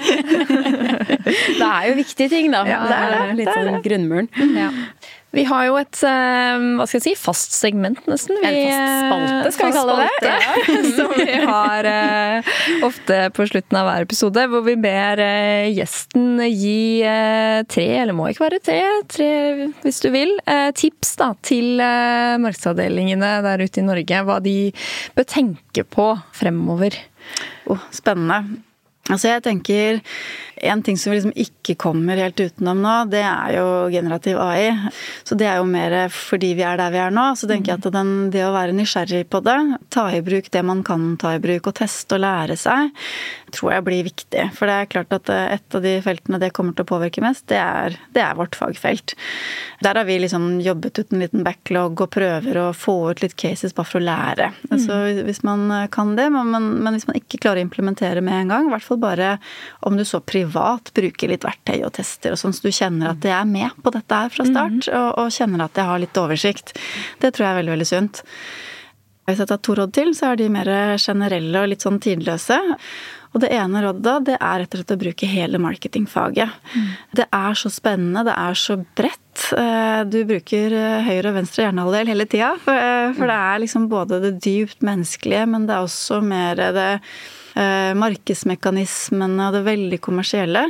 det 1.60 1.68
er 1.68 1.90
jo 1.90 1.98
viktige 2.00 2.30
ting, 2.32 2.50
da. 2.54 2.64
Ja, 2.66 2.80
det 2.90 2.98
er 2.98 3.36
litt 3.38 3.52
sånn 3.54 3.78
grunnmuren. 3.86 4.32
Ja. 4.58 4.72
Vi 5.34 5.44
har 5.50 5.64
jo 5.66 5.78
et 5.80 6.00
eh, 6.06 6.66
hva 6.78 6.86
skal 6.86 7.00
jeg 7.00 7.04
si, 7.08 7.14
fast 7.18 7.56
segment, 7.58 8.04
nesten. 8.10 8.38
Vi, 8.44 8.50
en 8.70 8.74
fast 8.78 9.08
spalte, 9.08 9.54
skal 9.56 9.72
vi 9.72 9.78
kalle 9.78 9.96
det. 9.98 10.34
Ja, 10.44 10.82
som 10.94 11.14
vi 11.18 11.38
har 11.50 11.88
uh, 11.90 12.52
ofte 12.86 13.18
på 13.34 13.48
slutten 13.50 13.80
av 13.80 13.88
hver 13.90 14.06
episode, 14.06 14.44
hvor 14.52 14.62
vi 14.66 14.76
ber 14.82 15.22
gjesten 15.74 16.42
gi 16.52 17.02
tre, 17.74 17.88
eller 18.04 18.16
må 18.18 18.30
ikke 18.30 18.46
være 18.46 18.60
tre, 18.64 18.80
tre 19.12 19.30
hvis 19.84 20.02
du 20.04 20.10
vil, 20.14 20.36
tips 20.78 21.16
da, 21.20 21.32
til 21.46 21.82
markedsavdelingene 21.82 23.32
der 23.46 23.64
ute 23.66 23.82
i 23.82 23.88
Norge. 23.88 24.22
Hva 24.28 24.38
de 24.44 24.58
bør 25.18 25.28
tenke 25.30 25.86
på 25.88 26.12
fremover. 26.38 27.00
Oh, 27.72 27.82
spennende. 27.94 28.62
Altså 29.12 29.34
jeg 29.34 29.44
tenker 29.44 30.00
En 30.64 30.84
ting 30.84 30.98
som 30.98 31.12
vi 31.12 31.18
liksom 31.18 31.34
ikke 31.36 31.76
kommer 31.80 32.20
helt 32.20 32.40
utenom 32.40 32.82
nå, 32.84 32.94
det 33.12 33.22
er 33.28 33.58
jo 33.58 33.68
generativ 33.92 34.40
AI. 34.40 34.72
Så 35.28 35.36
det 35.40 35.48
er 35.50 35.60
jo 35.60 35.68
mer 35.68 35.96
fordi 36.14 36.54
vi 36.58 36.66
er 36.66 36.80
der 36.80 36.94
vi 36.94 37.02
er 37.04 37.14
nå. 37.14 37.26
Så 37.40 37.50
tenker 37.50 37.74
jeg 37.74 37.82
at 37.82 37.96
den, 37.96 38.14
det 38.34 38.46
å 38.48 38.54
være 38.56 38.76
nysgjerrig 38.78 39.26
på 39.32 39.44
det, 39.46 39.58
ta 39.94 40.08
i 40.14 40.24
bruk 40.26 40.50
det 40.54 40.64
man 40.66 40.84
kan 40.88 41.14
ta 41.22 41.36
i 41.36 41.42
bruk, 41.44 41.68
og 41.70 41.78
teste 41.78 42.18
og 42.18 42.24
lære 42.24 42.58
seg, 42.60 42.94
tror 43.54 43.76
jeg 43.76 43.86
blir 43.88 44.08
viktig. 44.08 44.48
For 44.58 44.70
det 44.70 44.78
er 44.78 44.92
klart 44.96 45.16
at 45.16 45.32
eh, 45.34 45.58
et 45.58 45.78
av 45.78 45.84
de 45.84 45.94
feltene 46.06 46.40
det 46.42 46.54
kommer 46.56 46.78
til 46.78 46.88
å 46.88 46.92
påvirke 46.94 47.24
mest, 47.24 47.46
det 47.52 47.60
er, 47.60 47.98
det 48.16 48.24
er 48.24 48.40
vårt 48.40 48.58
fagfelt. 48.58 49.16
Der 49.84 50.00
har 50.00 50.08
vi 50.08 50.18
liksom 50.24 50.62
jobbet 50.64 51.00
ut 51.02 51.14
en 51.14 51.24
liten 51.26 51.44
backlog 51.46 52.06
og 52.06 52.14
prøver 52.16 52.62
å 52.62 52.70
få 52.78 52.98
ut 53.12 53.24
litt 53.26 53.36
cases 53.40 53.76
bare 53.76 53.90
for 53.90 54.00
å 54.00 54.08
lære. 54.08 54.50
Mm. 54.64 54.72
Altså 54.78 55.00
hvis 55.28 55.44
man 55.46 55.68
kan 55.94 56.16
det, 56.18 56.30
men, 56.34 56.54
men 56.54 56.96
hvis 56.96 57.08
man 57.10 57.20
ikke 57.20 57.42
klarer 57.44 57.62
å 57.62 57.68
implementere 57.68 58.24
med 58.24 58.46
en 58.46 58.56
gang, 58.56 58.70
i 58.70 58.74
hvert 58.74 58.88
fall 58.88 59.02
bare 59.04 59.36
om 59.84 60.00
du 60.00 60.06
så 60.08 60.22
privat 60.24 60.53
bruker 60.54 61.32
litt 61.32 61.48
verktøy 61.48 61.80
og 61.84 61.94
tester 61.98 62.36
og 62.36 62.42
sånn, 62.42 62.54
så 62.56 62.68
du 62.68 62.76
kjenner 62.76 63.14
at 63.14 63.26
jeg 63.26 63.36
er 63.38 63.50
med 63.50 63.80
på 63.84 63.94
dette 63.96 64.20
her 64.24 64.34
fra 64.34 64.46
start, 64.48 64.86
mm. 64.86 64.94
og, 65.00 65.10
og, 65.24 65.34
kjenner 65.34 65.66
at 65.66 65.80
jeg 65.80 65.90
har 65.90 66.04
litt 66.04 66.22
oversikt. 66.22 66.76
Det 67.22 67.34
tror 67.34 67.48
jeg 67.48 67.52
er 67.54 67.60
veldig, 67.62 67.76
veldig 67.78 67.90
sunt. 67.90 68.24
Hvis 69.24 69.40
jeg 69.40 69.50
tar 69.54 69.60
to 69.64 69.76
råd 69.80 69.92
til, 69.96 70.14
så 70.18 70.34
er 70.34 70.40
de 70.42 70.52
mer 70.52 70.70
generelle 71.00 71.62
og 71.62 71.70
litt 71.72 71.86
sånn 71.86 72.02
tidløse. 72.04 72.60
Og 73.34 73.42
det 73.42 73.50
ene 73.56 73.82
rådet 73.82 74.16
det 74.28 74.36
er 74.38 74.62
rett 74.62 74.76
og 74.76 74.80
slett 74.80 74.94
å 74.94 75.02
bruke 75.02 75.30
hele 75.30 75.62
marketingfaget. 75.62 76.58
Mm. 76.74 76.90
Det 77.18 77.26
er 77.34 77.58
så 77.58 77.72
spennende, 77.74 78.26
det 78.28 78.36
er 78.38 78.60
så 78.60 78.78
bredt. 78.84 79.46
Eh, 79.58 80.02
du 80.06 80.20
bruker 80.30 80.76
eh, 80.78 81.08
høyre 81.08 81.32
og 81.32 81.40
venstre 81.40 81.66
hjernehalvdel 81.66 82.12
hele 82.14 82.28
tida. 82.30 82.52
For, 82.62 82.78
eh, 82.78 83.14
for 83.18 83.32
det 83.32 83.38
er 83.50 83.64
liksom 83.64 83.88
både 83.90 84.22
det 84.28 84.36
dypt 84.44 84.86
menneskelige, 84.86 85.48
men 85.50 85.66
det 85.70 85.78
er 85.78 85.88
også 85.88 86.22
mer 86.26 86.62
det 86.78 86.92
markedsmekanismene 87.54 89.48
og 89.48 89.58
det 89.58 89.64
veldig 89.68 90.00
kommersielle. 90.04 90.66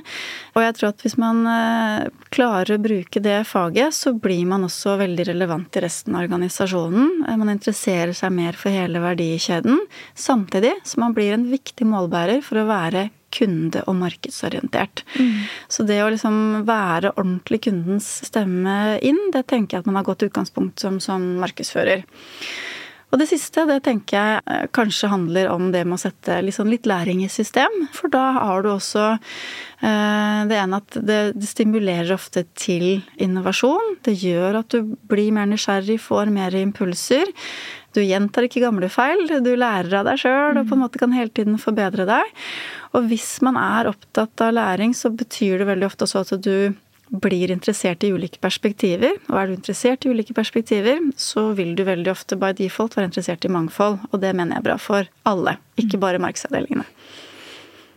Og 0.54 0.62
jeg 0.66 0.76
tror 0.78 0.92
at 0.92 1.04
hvis 1.06 1.18
man 1.22 1.42
eh, 1.50 2.10
klarer 2.34 2.76
å 2.76 2.84
bruke 2.84 3.22
det 3.24 3.40
faget, 3.50 3.96
så 3.96 4.14
blir 4.14 4.46
man 4.50 4.68
også 4.68 4.98
veldig 5.02 5.28
relevant 5.32 5.80
i 5.80 5.84
resten 5.86 6.18
av 6.18 6.26
organisasjonen. 6.26 7.26
Eh, 7.28 7.40
man 7.40 7.54
interesserer 7.54 8.14
seg 8.18 8.34
mer 8.36 8.58
for 8.60 8.74
hele 8.74 9.02
verdikjeden, 9.04 9.82
samtidig 10.14 10.76
som 10.88 11.06
man 11.08 11.18
blir 11.18 11.36
en 11.36 11.50
viktig 11.52 11.88
målbærer 11.90 12.44
for 12.46 12.62
å 12.62 12.70
være 12.70 13.10
kunde- 13.34 13.82
og 13.88 13.96
markedsorientert. 13.98 15.04
Mm. 15.18 15.48
Så 15.68 15.86
det 15.88 16.04
å 16.04 16.12
liksom 16.14 16.66
være 16.68 17.16
ordentlig 17.16 17.64
kundens 17.66 18.10
stemme 18.28 19.00
inn, 19.02 19.32
det 19.34 19.48
tenker 19.50 19.78
jeg 19.78 19.84
at 19.84 19.90
man 19.90 19.98
har 19.98 20.08
godt 20.08 20.28
utgangspunkt 20.28 20.84
som, 20.84 21.00
som 21.02 21.26
markedsfører. 21.42 22.06
Og 23.14 23.20
det 23.22 23.28
siste, 23.30 23.68
det 23.70 23.84
tenker 23.86 24.18
jeg 24.18 24.42
eh, 24.50 24.64
kanskje 24.74 25.12
handler 25.12 25.52
om 25.54 25.68
det 25.74 25.84
med 25.86 26.00
å 26.00 26.02
sette 26.02 26.40
liksom 26.42 26.72
litt 26.72 26.88
læring 26.90 27.22
i 27.22 27.30
system. 27.30 27.84
For 27.94 28.10
da 28.10 28.24
har 28.40 28.66
du 28.66 28.72
også 28.74 29.04
eh, 29.14 30.40
det 30.50 30.58
ene 30.58 30.80
at 30.82 30.98
det, 30.98 31.20
det 31.38 31.50
stimulerer 31.50 32.16
ofte 32.16 32.48
til 32.58 33.04
innovasjon. 33.22 34.00
Det 34.02 34.16
gjør 34.18 34.64
at 34.64 34.74
du 34.74 34.96
blir 35.12 35.30
mer 35.36 35.46
nysgjerrig, 35.52 36.00
får 36.02 36.34
mer 36.34 36.58
impulser. 36.58 37.30
Du 37.94 38.02
gjentar 38.02 38.48
ikke 38.48 38.64
gamle 38.64 38.90
feil, 38.90 39.28
du 39.46 39.52
lærer 39.54 40.00
av 40.00 40.08
deg 40.10 40.18
sjøl 40.24 40.58
og 40.58 40.66
på 40.66 40.74
en 40.74 40.82
måte 40.82 40.98
kan 40.98 41.14
hele 41.14 41.30
tiden 41.30 41.60
forbedre 41.62 42.08
deg. 42.10 42.32
Og 42.98 43.06
hvis 43.12 43.36
man 43.46 43.60
er 43.62 43.92
opptatt 43.92 44.42
av 44.42 44.56
læring, 44.58 44.98
så 44.98 45.14
betyr 45.14 45.62
det 45.62 45.70
veldig 45.70 45.92
ofte 45.92 46.10
også 46.10 46.26
at 46.26 46.34
du 46.42 46.74
blir 47.22 47.52
interessert 47.54 48.04
i 48.04 48.12
ulike 48.14 48.42
perspektiver. 48.42 49.20
Og 49.30 49.38
er 49.38 49.50
du 49.50 49.58
interessert 49.58 50.06
i 50.06 50.14
ulike 50.14 50.34
perspektiver, 50.36 51.02
så 51.20 51.52
vil 51.58 51.76
du 51.78 51.86
veldig 51.86 52.10
ofte 52.14 52.38
by 52.40 52.54
default 52.58 52.98
være 52.98 53.12
interessert 53.12 53.46
i 53.46 53.54
mangfold. 53.54 54.00
Og 54.12 54.24
det 54.24 54.34
mener 54.34 54.58
jeg 54.58 54.64
er 54.64 54.70
bra 54.72 54.80
for 54.82 55.12
alle, 55.30 55.58
ikke 55.80 56.02
bare 56.02 56.22
markedsavdelingene. 56.24 56.88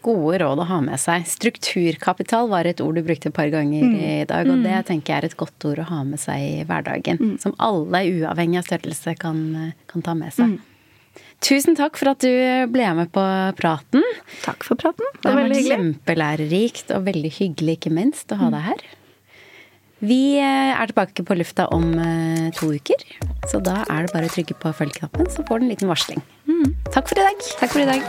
Gode 0.07 0.38
råd 0.38 0.61
å 0.62 0.68
ha 0.68 0.76
med 0.85 1.00
seg. 1.02 1.24
Strukturkapital 1.26 2.46
var 2.52 2.68
et 2.68 2.81
ord 2.85 2.94
du 2.94 3.02
brukte 3.02 3.33
et 3.33 3.35
par 3.35 3.48
ganger 3.50 3.88
mm. 3.88 3.96
i 3.96 4.12
dag, 4.29 4.46
og 4.46 4.62
det 4.62 4.76
mm. 4.76 4.87
tenker 4.87 5.12
jeg 5.12 5.18
er 5.18 5.29
et 5.33 5.40
godt 5.40 5.66
ord 5.66 5.81
å 5.83 5.88
ha 5.88 6.05
med 6.07 6.22
seg 6.22 6.44
i 6.44 6.62
hverdagen. 6.68 7.18
Mm. 7.18 7.35
Som 7.42 7.57
alle, 7.59 8.05
uavhengig 8.20 8.61
av 8.61 8.68
størrelse, 8.68 9.16
kan, 9.18 9.40
kan 9.90 10.07
ta 10.07 10.14
med 10.14 10.37
seg. 10.37 10.55
Mm. 10.55 10.72
Tusen 11.44 11.76
takk 11.76 11.98
for 12.00 12.12
at 12.12 12.22
du 12.24 12.31
ble 12.72 12.87
med 12.96 13.11
på 13.12 13.24
praten. 13.59 14.05
Takk 14.44 14.64
for 14.68 14.79
praten. 14.79 15.05
Det, 15.18 15.26
var 15.26 15.42
veldig 15.42 15.59
hyggelig. 15.59 15.81
Kjempelærerikt 15.81 16.94
og 16.96 17.09
veldig 17.09 17.33
hyggelig, 17.40 17.76
ikke 17.81 17.92
minst, 17.98 18.31
å 18.33 18.38
ha 18.40 18.52
deg 18.55 18.64
her. 18.70 18.87
Vi 20.05 20.37
eh, 20.37 20.77
er 20.77 20.91
tilbake 20.91 21.25
på 21.25 21.35
lufta 21.39 21.65
om 21.73 21.95
eh, 21.97 22.51
to 22.53 22.69
uker. 22.69 23.01
Så 23.49 23.63
da 23.65 23.81
er 23.89 24.05
det 24.05 24.13
bare 24.13 24.29
å 24.29 24.33
trykke 24.35 24.57
på 24.61 24.73
følg-knappen, 24.77 25.31
så 25.33 25.41
får 25.49 25.63
du 25.63 25.65
en 25.65 25.73
liten 25.73 25.89
varsling. 25.89 26.21
Mm. 26.45 26.75
Takk 26.93 27.09
for 27.09 27.17
i 27.17 27.25
dag. 27.25 27.47
Takk 27.57 27.73
for 27.73 27.81
i 27.81 27.89
dag. 27.89 28.05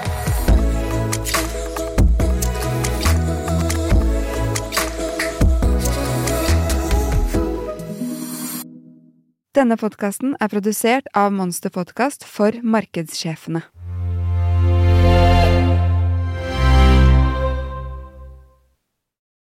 Denne 9.56 9.80
podkasten 9.80 10.36
er 10.44 10.52
produsert 10.52 11.08
av 11.18 11.32
Monster 11.34 11.72
Podkast 11.74 12.28
for 12.28 12.60
markedssjefene. 12.62 13.64